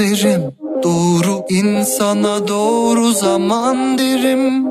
derim. 0.00 0.42
Doğru 0.82 1.44
insana 1.50 2.48
doğru 2.48 3.12
zaman 3.12 3.98
derim. 3.98 4.64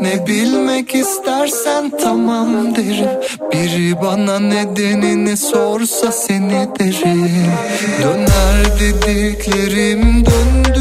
Ne 0.00 0.26
bilmek 0.26 0.94
istersen 0.94 1.92
tamam 2.02 2.76
derim. 2.76 3.10
Biri 3.52 4.02
bana 4.02 4.38
nedenini 4.38 5.36
sorsa 5.36 6.12
seni 6.12 6.68
derim. 6.78 7.52
Döner 8.02 8.80
dediklerim 8.80 10.24
döndü 10.26 10.77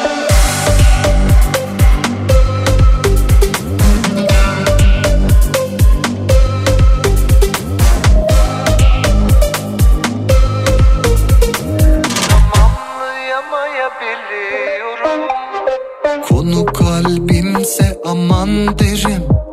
kalbimse 18.41 19.13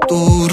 aman 0.10 0.47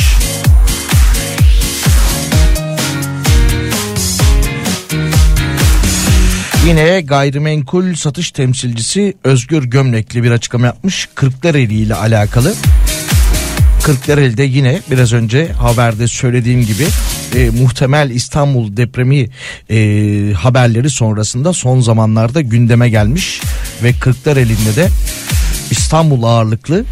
Yine 6.67 7.01
gayrimenkul 7.01 7.95
satış 7.95 8.31
temsilcisi 8.31 9.15
Özgür 9.25 9.65
Gömlekli 9.65 10.23
bir 10.23 10.31
açıklama 10.31 10.67
yapmış. 10.67 11.09
Kırklareli 11.15 11.75
ile 11.75 11.95
alakalı. 11.95 12.55
Kırklareli'de 13.83 14.43
yine 14.43 14.81
biraz 14.91 15.13
önce 15.13 15.53
haberde 15.53 16.09
söylediğim 16.09 16.67
gibi 16.67 16.85
e, 17.35 17.51
muhtemel 17.51 18.11
İstanbul 18.11 18.77
depremi 18.77 19.29
e, 19.71 20.33
haberleri 20.33 20.91
sonrasında 20.91 21.53
son 21.53 21.81
zamanlarda 21.81 22.41
gündeme 22.41 22.89
gelmiş 22.89 23.41
ve 23.83 23.93
Kırklareli'nde 23.93 24.77
de 24.77 24.89
İstanbul 25.71 26.23
ağırlıklı 26.23 26.85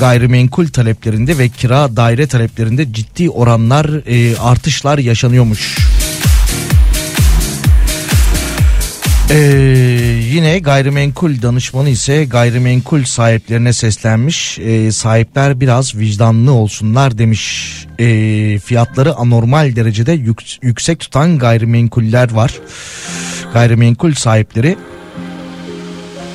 gayrimenkul 0.00 0.68
taleplerinde 0.68 1.38
ve 1.38 1.48
kira 1.48 1.96
daire 1.96 2.26
taleplerinde 2.26 2.92
ciddi 2.92 3.30
oranlar 3.30 3.86
e, 4.06 4.36
artışlar 4.36 4.98
yaşanıyormuş. 4.98 5.78
Ee, 9.32 9.38
yine 10.32 10.58
gayrimenkul 10.58 11.42
danışmanı 11.42 11.88
ise 11.88 12.24
gayrimenkul 12.24 13.04
sahiplerine 13.04 13.72
seslenmiş. 13.72 14.58
Ee, 14.58 14.92
sahipler 14.92 15.60
biraz 15.60 15.94
vicdanlı 15.94 16.52
olsunlar 16.52 17.18
demiş. 17.18 17.72
Ee, 17.98 18.58
fiyatları 18.64 19.14
anormal 19.14 19.76
derecede 19.76 20.12
yük- 20.12 20.56
yüksek 20.62 21.00
tutan 21.00 21.38
gayrimenkuller 21.38 22.32
var. 22.32 22.52
Gayrimenkul 23.52 24.12
sahipleri 24.14 24.76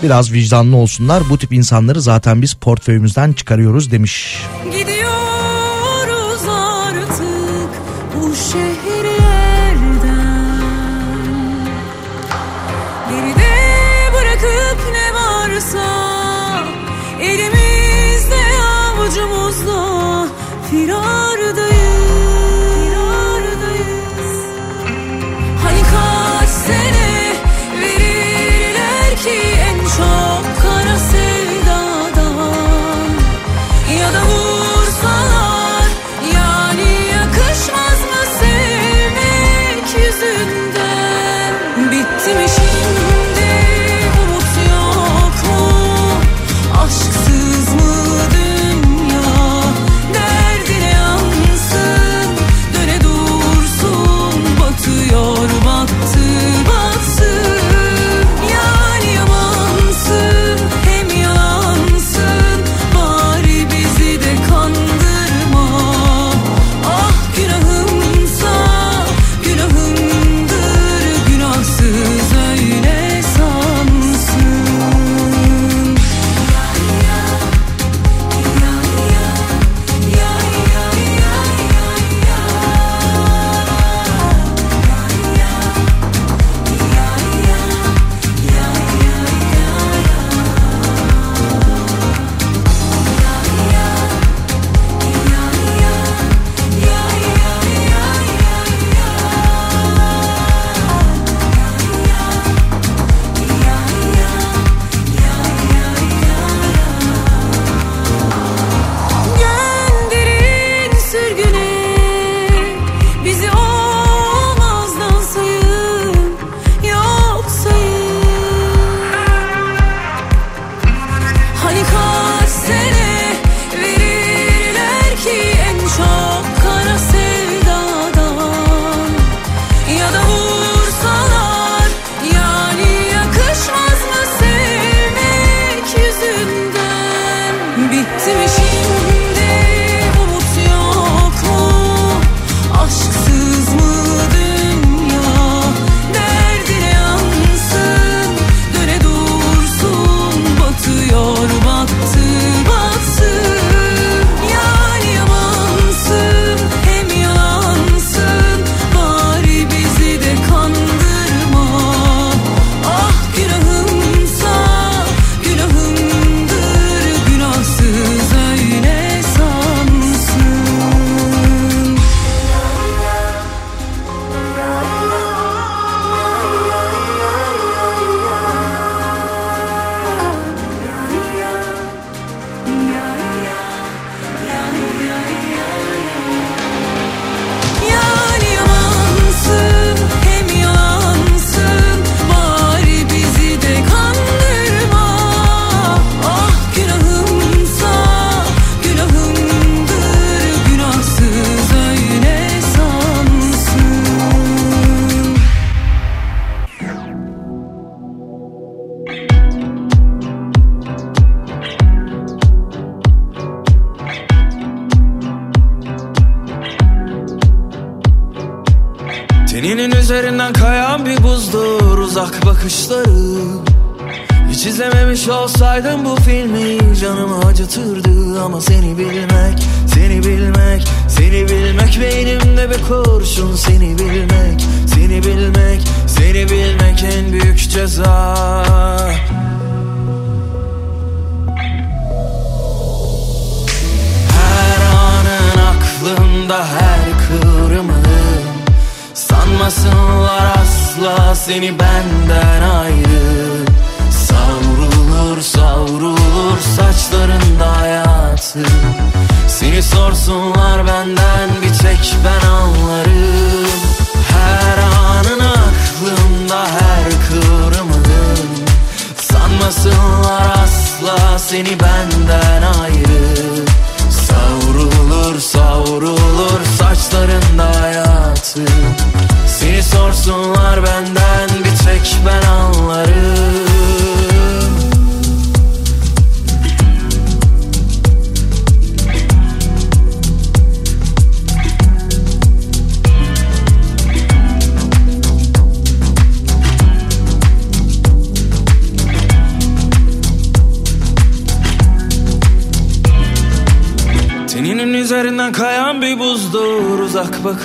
biraz 0.04 0.34
vicdanlı 0.34 0.76
olsunlar. 0.76 1.24
Bu 1.30 1.38
tip 1.38 1.54
insanları 1.54 2.02
zaten 2.02 2.42
biz 2.42 2.54
portföyümüzden 2.54 3.34
çıkarıyoruz 3.34 3.92
demiş. 3.92 4.38
Gidiyoruz 4.66 4.97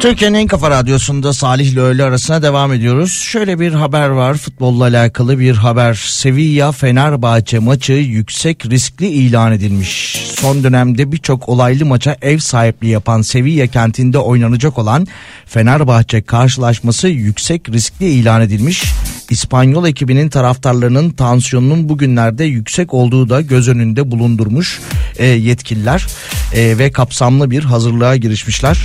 Türkiye'nin 0.00 0.38
en 0.38 0.46
kafa 0.46 0.70
radyosunda 0.70 1.32
Salih 1.32 1.66
ile 1.66 1.80
öğle 1.80 2.04
arasına 2.04 2.42
devam 2.42 2.72
ediyoruz. 2.72 3.12
Şöyle 3.12 3.60
bir 3.60 3.72
haber 3.72 4.08
var 4.08 4.34
futbolla 4.34 4.84
alakalı 4.84 5.38
bir 5.38 5.56
haber. 5.56 5.94
Sevilla 5.94 6.72
Fenerbahçe 6.72 7.58
maçı 7.58 7.92
yüksek 7.92 8.66
riskli 8.66 9.06
ilan 9.06 9.52
edilmiş. 9.52 10.22
Son 10.34 10.64
dönemde 10.64 11.12
birçok 11.12 11.48
olaylı 11.48 11.86
maça 11.86 12.16
ev 12.22 12.38
sahipliği 12.38 12.90
yapan 12.90 13.22
Sevilla 13.22 13.66
kentinde 13.66 14.18
oynanacak 14.18 14.78
olan 14.78 15.06
Fenerbahçe 15.46 16.22
karşılaşması 16.22 17.08
yüksek 17.08 17.68
riskli 17.68 18.06
ilan 18.06 18.42
edilmiş. 18.42 18.84
İspanyol 19.30 19.86
ekibinin 19.86 20.28
taraftarlarının 20.28 21.10
tansiyonunun 21.10 21.88
bugünlerde 21.88 22.44
yüksek 22.44 22.94
olduğu 22.94 23.28
da 23.28 23.40
göz 23.40 23.68
önünde 23.68 24.10
bulundurmuş 24.10 24.80
e, 25.16 25.26
yetkililer 25.26 26.06
e, 26.54 26.78
ve 26.78 26.92
kapsamlı 26.92 27.50
bir 27.50 27.64
hazırlığa 27.64 28.16
girişmişler. 28.16 28.78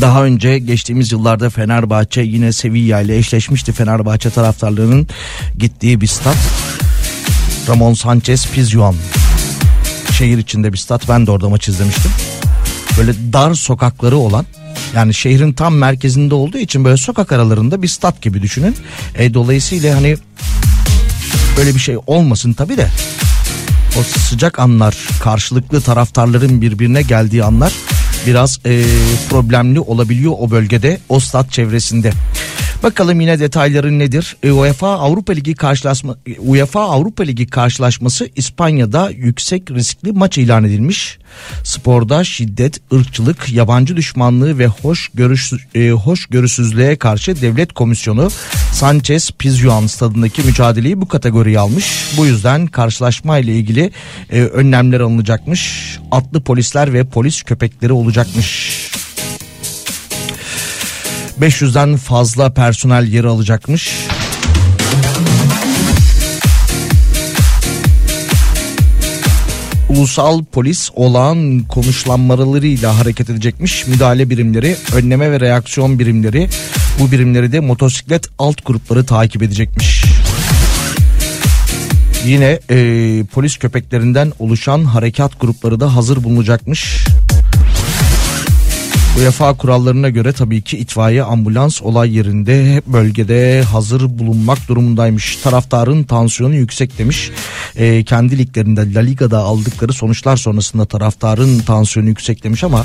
Daha 0.00 0.24
önce 0.24 0.58
geçtiğimiz 0.58 1.12
yıllarda 1.12 1.50
Fenerbahçe 1.50 2.20
yine 2.20 2.52
Sevilla 2.52 3.00
ile 3.00 3.16
eşleşmişti. 3.16 3.72
Fenerbahçe 3.72 4.30
taraftarlarının 4.30 5.08
gittiği 5.58 6.00
bir 6.00 6.06
stat. 6.06 6.36
Ramon 7.68 7.94
Sanchez 7.94 8.50
Pizjuan. 8.50 8.94
Şehir 10.12 10.38
içinde 10.38 10.72
bir 10.72 10.78
stat. 10.78 11.08
Ben 11.08 11.26
de 11.26 11.30
orada 11.30 11.48
maç 11.48 11.68
izlemiştim. 11.68 12.10
Böyle 12.98 13.32
dar 13.32 13.54
sokakları 13.54 14.16
olan 14.16 14.46
yani 14.94 15.14
şehrin 15.14 15.52
tam 15.52 15.74
merkezinde 15.74 16.34
olduğu 16.34 16.58
için 16.58 16.84
böyle 16.84 16.96
sokak 16.96 17.32
aralarında 17.32 17.82
bir 17.82 17.88
stat 17.88 18.22
gibi 18.22 18.42
düşünün. 18.42 18.76
E, 19.14 19.34
dolayısıyla 19.34 19.96
hani 19.96 20.16
böyle 21.56 21.74
bir 21.74 21.80
şey 21.80 21.96
olmasın 22.06 22.52
tabi 22.52 22.76
de 22.76 22.88
o 23.98 24.02
sıcak 24.02 24.58
anlar 24.58 24.96
karşılıklı 25.20 25.80
taraftarların 25.80 26.60
birbirine 26.60 27.02
geldiği 27.02 27.44
anlar 27.44 27.72
biraz 28.28 28.60
e, 28.66 28.84
problemli 29.30 29.80
olabiliyor 29.80 30.32
o 30.38 30.50
bölgede 30.50 30.98
o 31.08 31.20
stat 31.20 31.52
çevresinde. 31.52 32.12
Bakalım 32.82 33.20
yine 33.20 33.40
detayları 33.40 33.98
nedir? 33.98 34.36
E, 34.42 34.50
UEFA 34.50 34.88
Avrupa 34.88 35.32
Ligi 35.32 35.54
karşılaşma 35.54 36.16
UEFA 36.38 36.80
Avrupa 36.80 37.22
Ligi 37.22 37.46
karşılaşması 37.46 38.28
İspanya'da 38.36 39.10
yüksek 39.10 39.70
riskli 39.70 40.12
maç 40.12 40.38
ilan 40.38 40.64
edilmiş. 40.64 41.18
Sporda 41.64 42.24
şiddet, 42.24 42.80
ırkçılık, 42.92 43.52
yabancı 43.52 43.96
düşmanlığı 43.96 44.58
ve 44.58 44.66
hoş 44.66 45.08
görüş 45.14 45.52
e, 45.74 45.90
hoşgörüsüzlüğe 45.90 46.96
karşı 46.96 47.42
devlet 47.42 47.72
komisyonu 47.72 48.30
Sanchez 48.72 49.30
Pizjuan 49.30 49.86
stadındaki 49.86 50.42
mücadeleyi 50.42 51.00
bu 51.00 51.08
kategoriye 51.08 51.58
almış. 51.58 52.14
Bu 52.16 52.26
yüzden 52.26 52.66
karşılaşma 52.66 53.38
ile 53.38 53.54
ilgili 53.54 53.90
e, 54.30 54.42
önlemler 54.42 55.00
alınacakmış. 55.00 55.98
Atlı 56.10 56.40
polisler 56.40 56.92
ve 56.92 57.04
polis 57.04 57.42
köpekleri 57.42 57.92
olacakmış. 57.92 58.87
500'den 61.40 61.96
fazla 61.96 62.50
personel 62.50 63.08
yer 63.08 63.24
alacakmış. 63.24 63.90
Ulusal 69.88 70.44
polis 70.44 70.90
olağan 70.94 71.60
konuşlanmalarıyla 71.60 72.98
hareket 72.98 73.30
edecekmiş. 73.30 73.86
Müdahale 73.86 74.30
birimleri, 74.30 74.76
önleme 74.94 75.30
ve 75.30 75.40
reaksiyon 75.40 75.98
birimleri 75.98 76.48
bu 76.98 77.12
birimleri 77.12 77.52
de 77.52 77.60
motosiklet 77.60 78.26
alt 78.38 78.66
grupları 78.66 79.06
takip 79.06 79.42
edecekmiş. 79.42 80.04
Yine 82.26 82.58
e, 82.70 83.24
polis 83.32 83.56
köpeklerinden 83.56 84.32
oluşan 84.38 84.84
harekat 84.84 85.40
grupları 85.40 85.80
da 85.80 85.96
hazır 85.96 86.24
bulunacakmış. 86.24 87.04
UEFA 89.16 89.54
kurallarına 89.54 90.08
göre 90.08 90.32
tabii 90.32 90.62
ki 90.62 90.78
itfaiye 90.78 91.22
ambulans 91.22 91.82
olay 91.82 92.16
yerinde 92.16 92.82
bölgede 92.86 93.62
hazır 93.62 94.18
bulunmak 94.18 94.68
durumundaymış. 94.68 95.36
Taraftarın 95.36 96.04
tansiyonu 96.04 96.54
yüksek 96.54 96.98
demiş. 96.98 97.30
Ee, 97.76 98.04
kendi 98.04 98.38
liglerinde 98.38 98.94
La 98.94 99.00
Liga'da 99.00 99.38
aldıkları 99.38 99.92
sonuçlar 99.92 100.36
sonrasında 100.36 100.84
taraftarın 100.84 101.58
tansiyonu 101.58 102.08
yüksek 102.08 102.44
demiş 102.44 102.64
ama 102.64 102.84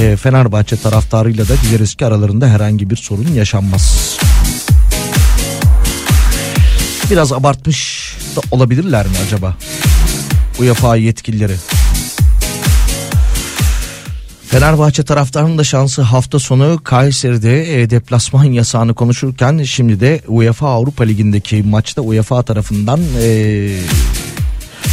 e, 0.00 0.16
Fenerbahçe 0.16 0.76
taraftarıyla 0.76 1.48
da 1.48 1.52
diğer 1.68 1.80
eski 1.80 2.06
aralarında 2.06 2.48
herhangi 2.48 2.90
bir 2.90 2.96
sorun 2.96 3.28
yaşanmaz. 3.34 4.16
Biraz 7.10 7.32
abartmış 7.32 8.10
da 8.36 8.40
olabilirler 8.50 9.06
mi 9.06 9.12
acaba? 9.26 9.56
UEFA 10.60 10.96
yetkilileri. 10.96 11.54
Fenerbahçe 14.50 15.02
taraftarının 15.02 15.58
da 15.58 15.64
şansı 15.64 16.02
hafta 16.02 16.38
sonu 16.38 16.80
Kayseri'de 16.84 17.82
e, 17.82 17.90
deplasman 17.90 18.44
yasağını 18.44 18.94
konuşurken 18.94 19.62
şimdi 19.62 20.00
de 20.00 20.20
UEFA 20.28 20.68
Avrupa 20.68 21.04
Ligi'ndeki 21.04 21.62
maçta 21.62 22.02
UEFA 22.02 22.42
tarafından 22.42 23.00
e, 23.22 23.68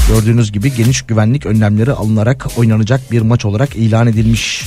gördüğünüz 0.08 0.52
gibi 0.52 0.76
geniş 0.76 1.02
güvenlik 1.02 1.46
önlemleri 1.46 1.92
alınarak 1.92 2.48
oynanacak 2.58 3.12
bir 3.12 3.22
maç 3.22 3.46
olarak 3.46 3.76
ilan 3.76 4.08
edilmiş. 4.08 4.64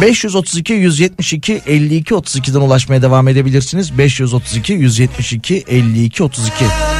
532 0.00 0.74
172 0.74 1.62
52 1.66 2.14
32'den 2.14 2.60
ulaşmaya 2.60 3.02
devam 3.02 3.28
edebilirsiniz. 3.28 3.98
532 3.98 4.72
172 4.72 5.64
52 5.68 6.22
32. 6.22 6.99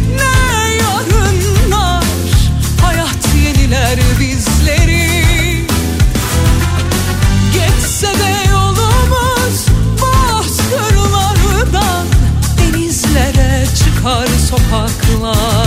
ne 0.17 0.73
yarınlar 0.73 2.03
Hayat 2.81 3.35
yeniler 3.45 3.99
bizleri. 4.19 5.11
Geçse 7.53 8.07
de 8.07 8.49
yolumuz 8.51 9.65
bozkırlardan 10.01 12.05
Denizlere 12.57 13.65
çıkar 13.75 14.27
sokaklar 14.49 15.60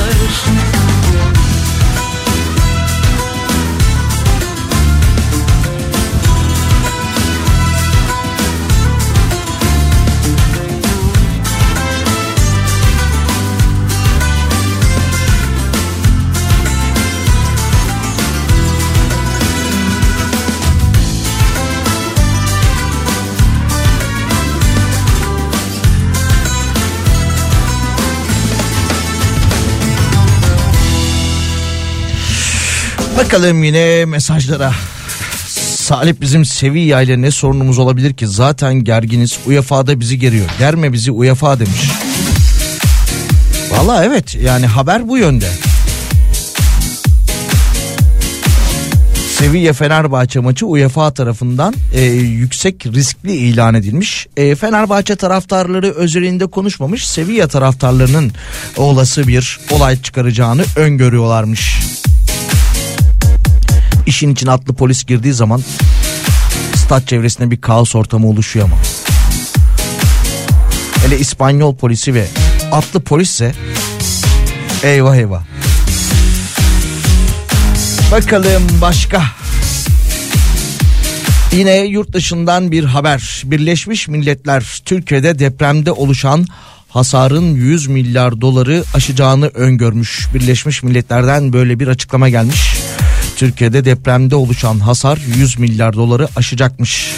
Bakalım 33.17 33.65
yine 33.65 34.05
mesajlara. 34.05 34.73
Salih 35.77 36.15
bizim 36.21 36.45
Sevilla 36.45 37.03
ile 37.03 37.23
ne 37.23 37.31
sorunumuz 37.31 37.79
olabilir 37.79 38.15
ki? 38.15 38.27
Zaten 38.27 38.75
gerginiz. 38.75 39.39
UEFA'da 39.47 40.01
bizi 40.01 40.19
geriyor. 40.19 40.47
Germe 40.59 40.93
bizi 40.93 41.11
UEFA 41.11 41.59
demiş. 41.59 41.91
Valla 43.71 44.05
evet 44.05 44.35
yani 44.35 44.67
haber 44.67 45.09
bu 45.09 45.19
yönde. 45.19 45.49
Sevilla 49.39 49.73
Fenerbahçe 49.73 50.41
maçı 50.41 50.67
UEFA 50.67 51.15
tarafından 51.15 51.75
e, 51.95 52.03
yüksek 52.13 52.87
riskli 52.87 53.33
ilan 53.37 53.75
edilmiş. 53.75 54.27
E, 54.37 54.55
Fenerbahçe 54.55 55.17
taraftarları 55.17 55.91
özelinde 55.91 56.47
konuşmamış. 56.47 57.09
Sevilla 57.09 57.49
taraftarlarının 57.49 58.33
olası 58.77 59.29
bir 59.29 59.61
olay 59.71 60.03
çıkaracağını 60.03 60.65
öngörüyorlarmış. 60.77 61.79
İşin 64.07 64.33
için 64.33 64.47
atlı 64.47 64.75
polis 64.75 65.05
girdiği 65.05 65.33
zaman 65.33 65.63
stat 66.75 67.09
çevresinde 67.09 67.51
bir 67.51 67.61
kaos 67.61 67.95
ortamı 67.95 68.29
oluşuyor 68.29 68.67
ama. 68.67 68.77
Hele 71.05 71.19
İspanyol 71.19 71.77
polisi 71.77 72.15
ve 72.15 72.27
atlı 72.73 73.01
polisse 73.01 73.55
eyvah 74.83 75.17
eyvah. 75.17 75.43
Bakalım 78.13 78.63
başka. 78.81 79.23
Yine 81.53 81.77
yurt 81.77 82.13
dışından 82.13 82.71
bir 82.71 82.85
haber. 82.85 83.43
Birleşmiş 83.45 84.09
Milletler 84.09 84.83
Türkiye'de 84.85 85.39
depremde 85.39 85.93
oluşan 85.93 86.47
hasarın 86.89 87.55
100 87.55 87.87
milyar 87.87 88.41
doları 88.41 88.85
aşacağını 88.95 89.47
öngörmüş. 89.47 90.29
Birleşmiş 90.35 90.83
Milletler'den 90.83 91.53
böyle 91.53 91.81
bir 91.81 91.89
açıklama 91.89 92.29
gelmiş. 92.29 92.75
Türkiye'de 93.37 93.85
depremde 93.85 94.37
oluşan 94.37 94.79
hasar 94.79 95.19
100 95.37 95.59
milyar 95.59 95.95
doları 95.95 96.29
aşacakmış. 96.37 97.15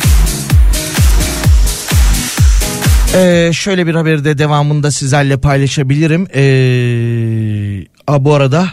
Ee, 3.14 3.50
şöyle 3.52 3.86
bir 3.86 3.94
haberi 3.94 4.24
de 4.24 4.38
devamında 4.38 4.90
sizlerle 4.90 5.36
paylaşabilirim. 5.36 6.26
Ee, 6.34 7.86
a, 8.06 8.24
bu 8.24 8.34
arada 8.34 8.68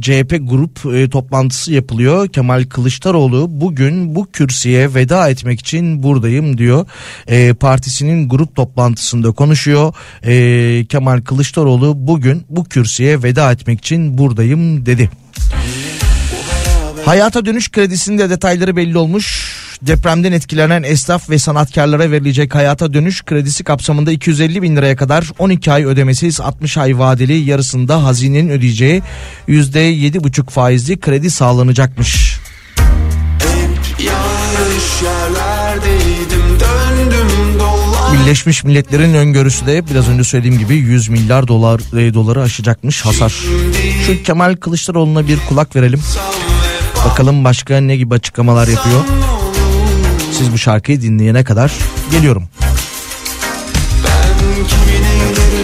CHP 0.00 0.38
grup 0.42 0.94
e, 0.94 1.10
toplantısı 1.10 1.72
yapılıyor. 1.72 2.28
Kemal 2.28 2.64
Kılıçdaroğlu 2.64 3.46
bugün 3.50 4.14
bu 4.14 4.26
kürsüye 4.32 4.94
veda 4.94 5.28
etmek 5.28 5.60
için 5.60 6.02
buradayım 6.02 6.58
diyor. 6.58 6.86
E, 7.26 7.54
partisinin 7.54 8.28
grup 8.28 8.56
toplantısında 8.56 9.32
konuşuyor. 9.32 9.94
E, 10.24 10.84
Kemal 10.88 11.20
Kılıçdaroğlu 11.20 11.94
bugün 11.96 12.44
bu 12.48 12.64
kürsüye 12.64 13.22
veda 13.22 13.52
etmek 13.52 13.78
için 13.78 14.18
buradayım 14.18 14.86
dedi. 14.86 15.10
Hayata 17.06 17.44
dönüş 17.44 17.70
kredisinin 17.70 18.18
de 18.18 18.30
detayları 18.30 18.76
belli 18.76 18.98
olmuş. 18.98 19.54
Depremden 19.82 20.32
etkilenen 20.32 20.82
esnaf 20.82 21.30
ve 21.30 21.38
sanatkarlara 21.38 22.10
verilecek 22.10 22.54
hayata 22.54 22.92
dönüş 22.92 23.24
kredisi 23.24 23.64
kapsamında 23.64 24.12
250 24.12 24.62
bin 24.62 24.76
liraya 24.76 24.96
kadar 24.96 25.30
12 25.38 25.72
ay 25.72 25.84
ödemesiz 25.84 26.40
60 26.40 26.78
ay 26.78 26.98
vadeli 26.98 27.34
yarısında 27.34 28.04
hazinenin 28.04 28.48
ödeyeceği 28.50 29.02
%7,5 29.48 30.50
faizli 30.50 31.00
kredi 31.00 31.30
sağlanacakmış. 31.30 32.38
Birleşmiş 38.12 38.64
Milletler'in 38.64 39.14
öngörüsü 39.14 39.66
de 39.66 39.86
biraz 39.90 40.08
önce 40.08 40.24
söylediğim 40.24 40.58
gibi 40.58 40.74
100 40.74 41.08
milyar 41.08 41.48
dolar 41.48 41.80
e, 41.98 42.14
doları 42.14 42.42
aşacakmış 42.42 43.04
hasar. 43.04 43.34
Şu 44.06 44.22
Kemal 44.22 44.56
Kılıçdaroğlu'na 44.56 45.28
bir 45.28 45.38
kulak 45.48 45.76
verelim. 45.76 46.00
Bakalım 47.04 47.44
başka 47.44 47.80
ne 47.80 47.96
gibi 47.96 48.14
açıklamalar 48.14 48.68
yapıyor. 48.68 49.00
Siz 50.32 50.52
bu 50.52 50.58
şarkıyı 50.58 51.02
dinleyene 51.02 51.44
kadar 51.44 51.72
geliyorum. 52.10 52.44
Ben 54.04 54.66
kimin 54.68 55.04
ellerine 55.04 55.63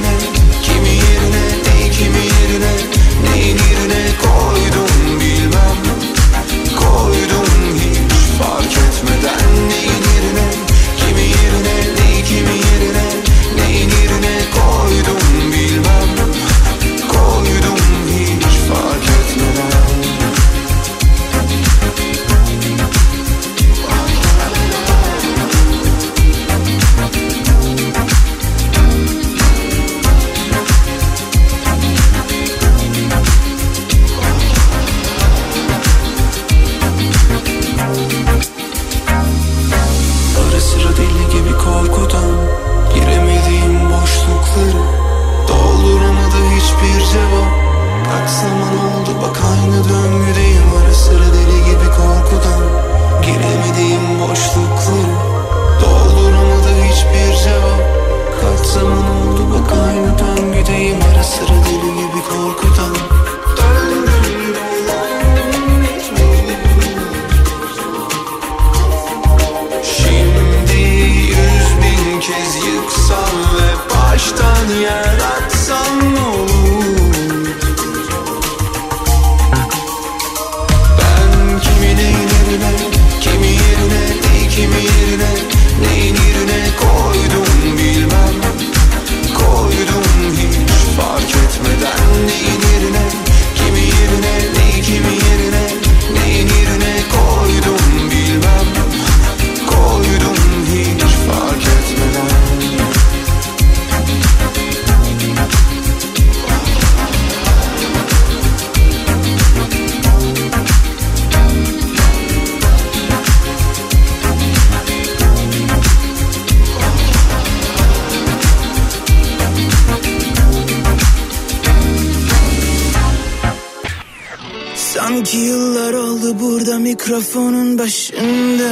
mikrofonun 127.10 127.78
başında 127.78 128.70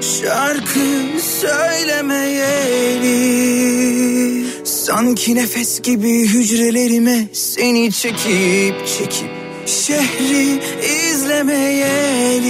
Şarkı 0.00 1.20
söylemeyeli 1.40 2.66
Sanki 4.64 5.34
nefes 5.34 5.80
gibi 5.80 6.28
hücrelerime 6.28 7.28
seni 7.32 7.92
çekip 7.92 8.86
çekip 8.86 9.30
Şehri 9.66 10.60
izlemeyeli 11.10 12.48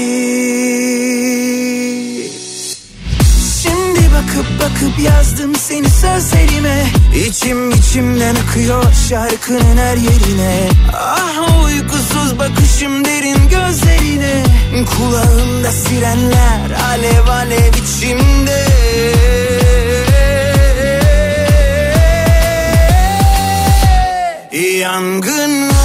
bakıp 4.28 4.60
bakıp 4.60 4.98
yazdım 4.98 5.54
seni 5.54 5.90
sözlerime. 5.90 6.86
İçim 7.26 7.70
içimden 7.70 8.34
akıyor 8.34 8.84
şarkının 9.08 9.76
her 9.76 9.96
yerine. 9.96 10.68
Ah 10.92 11.64
uykusuz 11.64 12.38
bakışım 12.38 13.04
derin 13.04 13.48
gözlerine. 13.48 14.44
Kulağımda 14.96 15.70
sirenler 15.70 16.70
alev 16.90 17.28
alev 17.28 17.72
içimde. 17.72 18.64
Yangın 24.78 25.77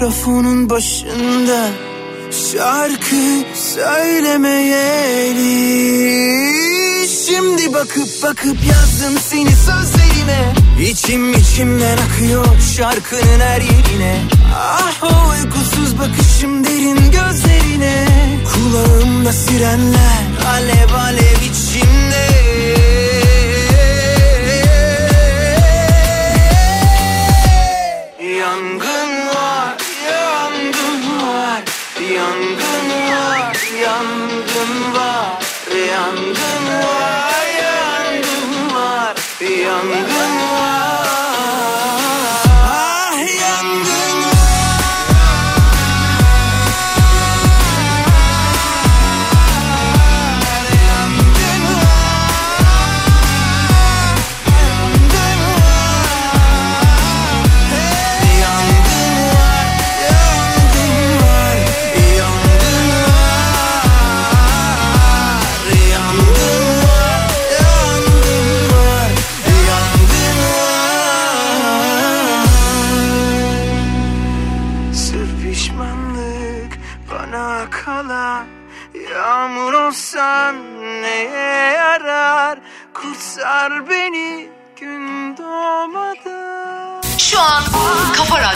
mikrofonun 0.00 0.70
başında 0.70 1.68
Şarkı 2.30 3.44
söylemeyeli 3.54 5.50
Şimdi 7.26 7.74
bakıp 7.74 8.22
bakıp 8.22 8.56
yazdım 8.70 9.18
seni 9.20 9.50
sözlerime. 9.50 10.54
İçim 10.90 11.32
içimden 11.32 11.98
akıyor 11.98 12.46
şarkının 12.76 13.40
her 13.40 13.60
yerine. 13.60 14.22
Ah 14.54 15.02
o 15.02 15.30
uykusuz 15.30 15.98
bakışım 15.98 16.64
derin 16.64 17.10
gözlerine. 17.10 18.06
Kulağımda 18.54 19.32
sirenler 19.32 20.24
alev 20.46 20.94
alev 20.94 21.40
içimde 21.50 21.99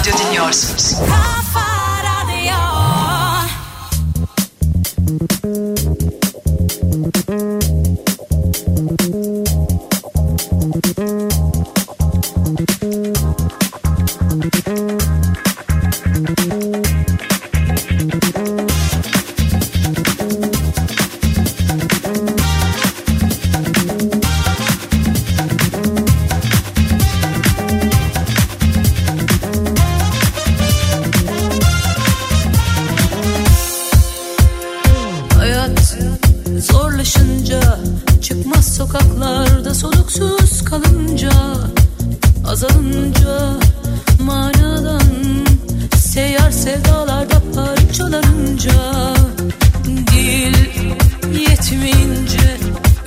Kafa 0.04 0.18
Radyo 0.18 1.23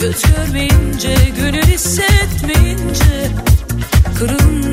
Göz 0.07 0.21
görmeyince 0.21 1.15
Gönül 1.37 1.63
hissetmeyince 1.63 3.31
Kırınca 4.19 4.66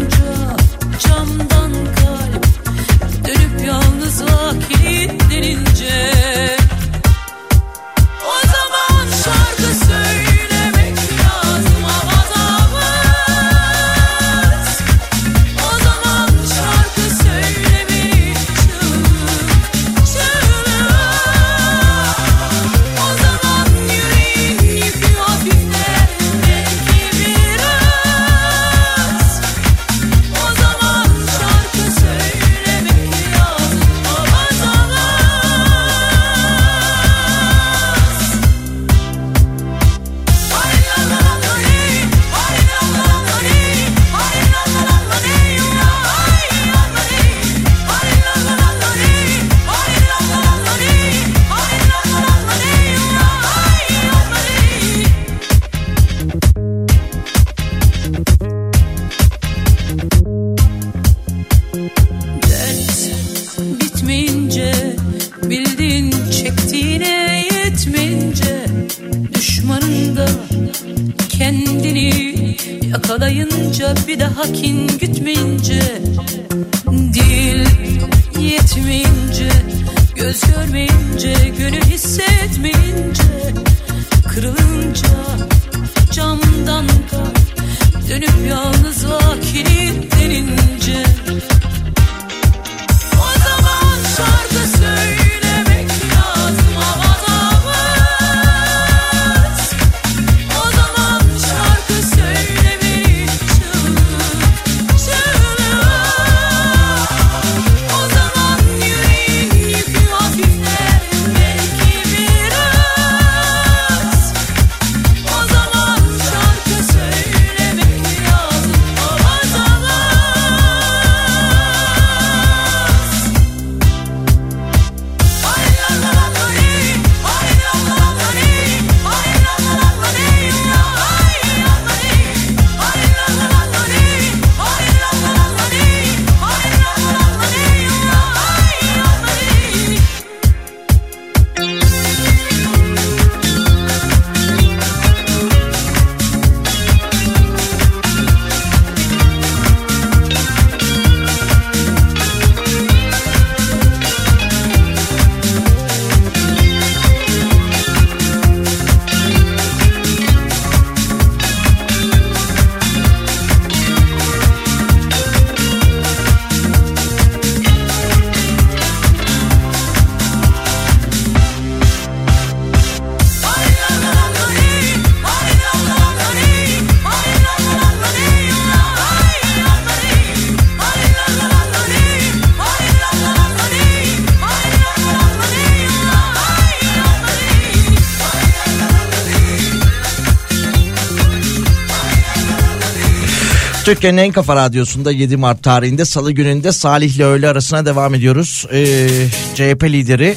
Türkiye'nin 193.85 194.19
en 194.19 194.33
kafa 194.33 194.57
radyosunda 194.57 195.13
7 195.13 195.37
Mart 195.37 195.63
tarihinde 195.63 196.05
salı 196.05 196.33
gününde 196.33 196.73
Salih 196.73 197.17
ile 197.17 197.25
öğle 197.25 197.49
arasına 197.49 197.87
devam 197.87 198.15
ediyoruz. 198.15 198.67
Ee, 198.73 199.09
CHP 199.55 199.85
lideri 199.85 200.37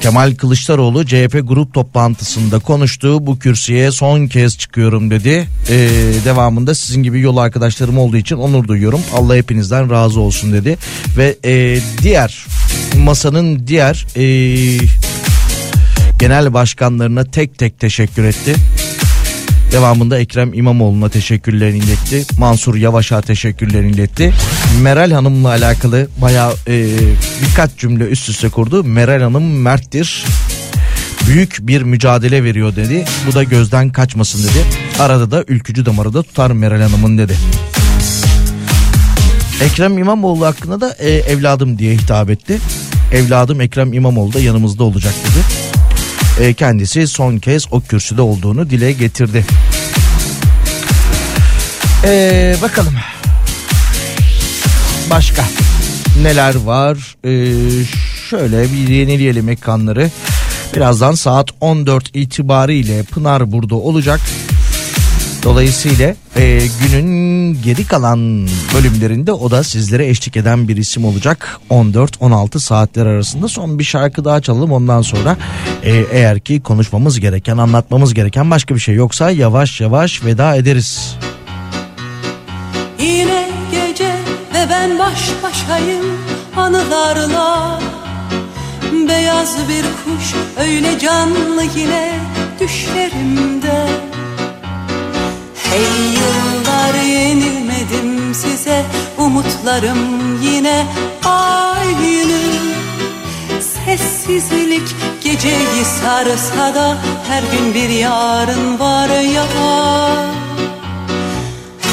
Kemal 0.00 0.34
Kılıçdaroğlu 0.34 1.06
CHP 1.06 1.40
grup 1.42 1.74
toplantısında 1.74 2.58
konuştu. 2.58 3.26
Bu 3.26 3.38
kürsüye 3.38 3.90
son 3.90 4.26
kez 4.26 4.58
çıkıyorum 4.58 5.10
dedi. 5.10 5.48
Ee, 5.70 5.88
devamında 6.24 6.74
sizin 6.74 7.02
gibi 7.02 7.20
yol 7.20 7.36
arkadaşlarım 7.36 7.98
olduğu 7.98 8.16
için 8.16 8.36
onur 8.36 8.68
duyuyorum. 8.68 9.00
Allah 9.14 9.36
hepinizden 9.36 9.90
razı 9.90 10.20
olsun 10.20 10.52
dedi. 10.52 10.78
Ve 11.16 11.36
e, 11.44 11.80
diğer 12.02 12.46
masanın 12.96 13.66
diğer 13.66 14.06
e, 14.16 14.24
genel 16.18 16.54
başkanlarına 16.54 17.24
tek 17.24 17.58
tek 17.58 17.80
teşekkür 17.80 18.24
etti. 18.24 18.54
Devamında 19.72 20.18
Ekrem 20.18 20.54
İmamoğlu'na 20.54 21.08
teşekkürlerini 21.08 21.78
iletti. 21.78 22.24
Mansur 22.38 22.74
Yavaş'a 22.74 23.20
teşekkürlerini 23.20 23.90
iletti. 23.90 24.32
Meral 24.82 25.10
Hanım'la 25.10 25.48
alakalı 25.48 26.08
bayağı 26.22 26.54
e, 26.68 26.86
birkaç 27.42 27.76
cümle 27.76 28.04
üst 28.04 28.28
üste 28.28 28.48
kurdu. 28.48 28.84
Meral 28.84 29.22
Hanım 29.22 29.60
merttir. 29.60 30.24
Büyük 31.26 31.58
bir 31.60 31.82
mücadele 31.82 32.44
veriyor 32.44 32.76
dedi. 32.76 33.04
Bu 33.26 33.34
da 33.34 33.44
gözden 33.44 33.90
kaçmasın 33.90 34.42
dedi. 34.42 34.64
Arada 34.98 35.30
da 35.30 35.44
ülkücü 35.48 35.86
damarı 35.86 36.14
da 36.14 36.22
tutar 36.22 36.50
Meral 36.50 36.80
Hanım'ın 36.80 37.18
dedi. 37.18 37.36
Ekrem 39.62 39.98
İmamoğlu 39.98 40.46
hakkında 40.46 40.80
da 40.80 40.96
e, 40.98 41.10
evladım 41.10 41.78
diye 41.78 41.94
hitap 41.94 42.30
etti. 42.30 42.58
Evladım 43.12 43.60
Ekrem 43.60 43.92
İmamoğlu 43.92 44.32
da 44.32 44.40
yanımızda 44.40 44.84
olacak 44.84 45.14
dedi. 45.24 45.44
E, 46.40 46.54
kendisi 46.54 47.06
son 47.08 47.38
kez 47.38 47.66
o 47.72 47.80
kürsüde 47.80 48.22
olduğunu 48.22 48.70
dile 48.70 48.92
getirdi. 48.92 49.44
E, 52.04 52.56
bakalım. 52.62 52.94
Başka 55.10 55.44
neler 56.22 56.54
var? 56.54 57.16
E, 57.24 57.30
şöyle 58.30 58.62
bir 58.62 58.88
yenileyelim 58.88 59.48
ekranları. 59.48 60.10
Birazdan 60.76 61.12
saat 61.12 61.48
14 61.60 62.16
itibariyle 62.16 63.02
Pınar 63.02 63.52
burada 63.52 63.74
olacak. 63.74 64.20
Dolayısıyla 65.42 66.14
e, 66.36 66.60
günün 66.82 67.62
geri 67.62 67.86
kalan 67.86 68.48
bölümlerinde 68.74 69.32
o 69.32 69.50
da 69.50 69.64
sizlere 69.64 70.08
eşlik 70.08 70.36
eden 70.36 70.68
bir 70.68 70.76
isim 70.76 71.04
olacak. 71.04 71.60
14-16 71.70 72.58
saatler 72.58 73.06
arasında 73.06 73.48
son 73.48 73.78
bir 73.78 73.84
şarkı 73.84 74.24
daha 74.24 74.40
çalalım 74.40 74.72
ondan 74.72 75.02
sonra 75.02 75.36
e, 75.82 76.04
eğer 76.12 76.40
ki 76.40 76.60
konuşmamız 76.60 77.20
gereken 77.20 77.58
anlatmamız 77.58 78.14
gereken 78.14 78.50
başka 78.50 78.74
bir 78.74 78.80
şey 78.80 78.94
yoksa 78.94 79.30
yavaş 79.30 79.80
yavaş 79.80 80.24
veda 80.24 80.56
ederiz. 80.56 81.16
Yine 82.98 83.48
gece 83.70 84.14
ve 84.54 84.70
ben 84.70 84.98
baş 84.98 85.30
başayım 85.42 86.06
anılarla 86.56 87.80
Beyaz 89.08 89.56
bir 89.68 89.82
kuş 89.82 90.34
öyle 90.58 90.98
canlı 90.98 91.62
yine 91.76 92.18
düşlerimde 92.60 94.09
Hey 95.70 95.82
yıllar 96.14 96.94
yenilmedim 96.94 98.34
size 98.34 98.84
umutlarım 99.18 99.98
yine 100.42 100.86
aynı. 101.24 102.40
Sessizlik 103.60 104.96
geceyi 105.24 105.84
sarsa 106.00 106.74
da 106.74 106.96
her 107.28 107.42
gün 107.42 107.74
bir 107.74 107.88
yarın 107.88 108.78
var 108.78 109.08
ya. 109.08 109.46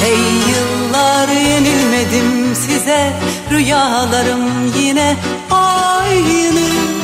Hey 0.00 0.18
yıllar 0.50 1.28
yenilmedim 1.28 2.54
size 2.54 3.12
Rüyalarım 3.50 4.72
yine 4.80 5.16
aynı 5.50 6.97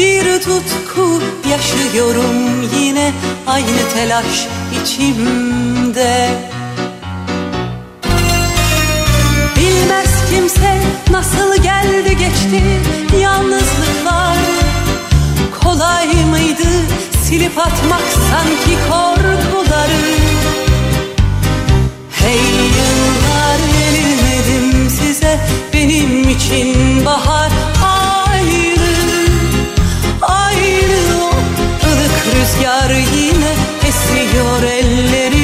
Bir 0.00 0.42
tutku 0.42 1.22
yaşıyorum 1.50 2.62
yine 2.78 3.12
Aynı 3.46 3.88
telaş 3.94 4.46
içimde. 4.82 6.28
Bilmez 9.56 10.10
kimse 10.30 10.76
nasıl 11.10 11.62
geldi 11.62 12.16
geçti 12.16 12.62
yalnızlıklar. 13.20 14.36
Kolay 15.60 16.06
mıydı 16.06 16.68
silip 17.22 17.58
atmak 17.58 18.02
sanki 18.30 18.78
korkuları? 18.88 20.16
Hey 22.12 22.40
yıllar 22.76 23.60
yenilmedim 23.80 24.90
size 24.90 25.38
benim 25.74 26.28
için 26.28 26.76
bahar 27.06 27.59
rüzgar 32.50 32.90
yine 32.90 33.54
esiyor 33.88 34.62
ellerimde 34.62 35.39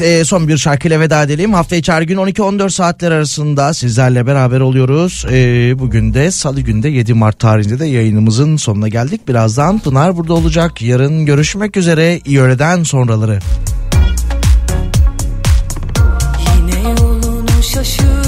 Evet 0.00 0.20
e, 0.20 0.24
son 0.24 0.48
bir 0.48 0.58
şarkıyla 0.58 1.00
veda 1.00 1.22
edelim. 1.22 1.52
Hafta 1.52 1.76
içi 1.76 1.92
her 1.92 2.02
gün 2.02 2.16
12-14 2.16 2.70
saatler 2.70 3.12
arasında 3.12 3.74
sizlerle 3.74 4.26
beraber 4.26 4.60
oluyoruz. 4.60 5.24
E, 5.30 5.74
bugün 5.78 6.14
de 6.14 6.30
salı 6.30 6.60
günde 6.60 6.88
7 6.88 7.14
Mart 7.14 7.38
tarihinde 7.38 7.78
de 7.78 7.86
yayınımızın 7.86 8.56
sonuna 8.56 8.88
geldik. 8.88 9.28
Birazdan 9.28 9.78
Pınar 9.78 10.16
burada 10.16 10.34
olacak. 10.34 10.82
Yarın 10.82 11.26
görüşmek 11.26 11.76
üzere. 11.76 12.20
İyi 12.24 12.40
öğleden 12.40 12.82
sonraları. 12.82 13.38
Yine 16.40 16.88
yolunu 16.88 17.62
şaşır. 17.62 18.25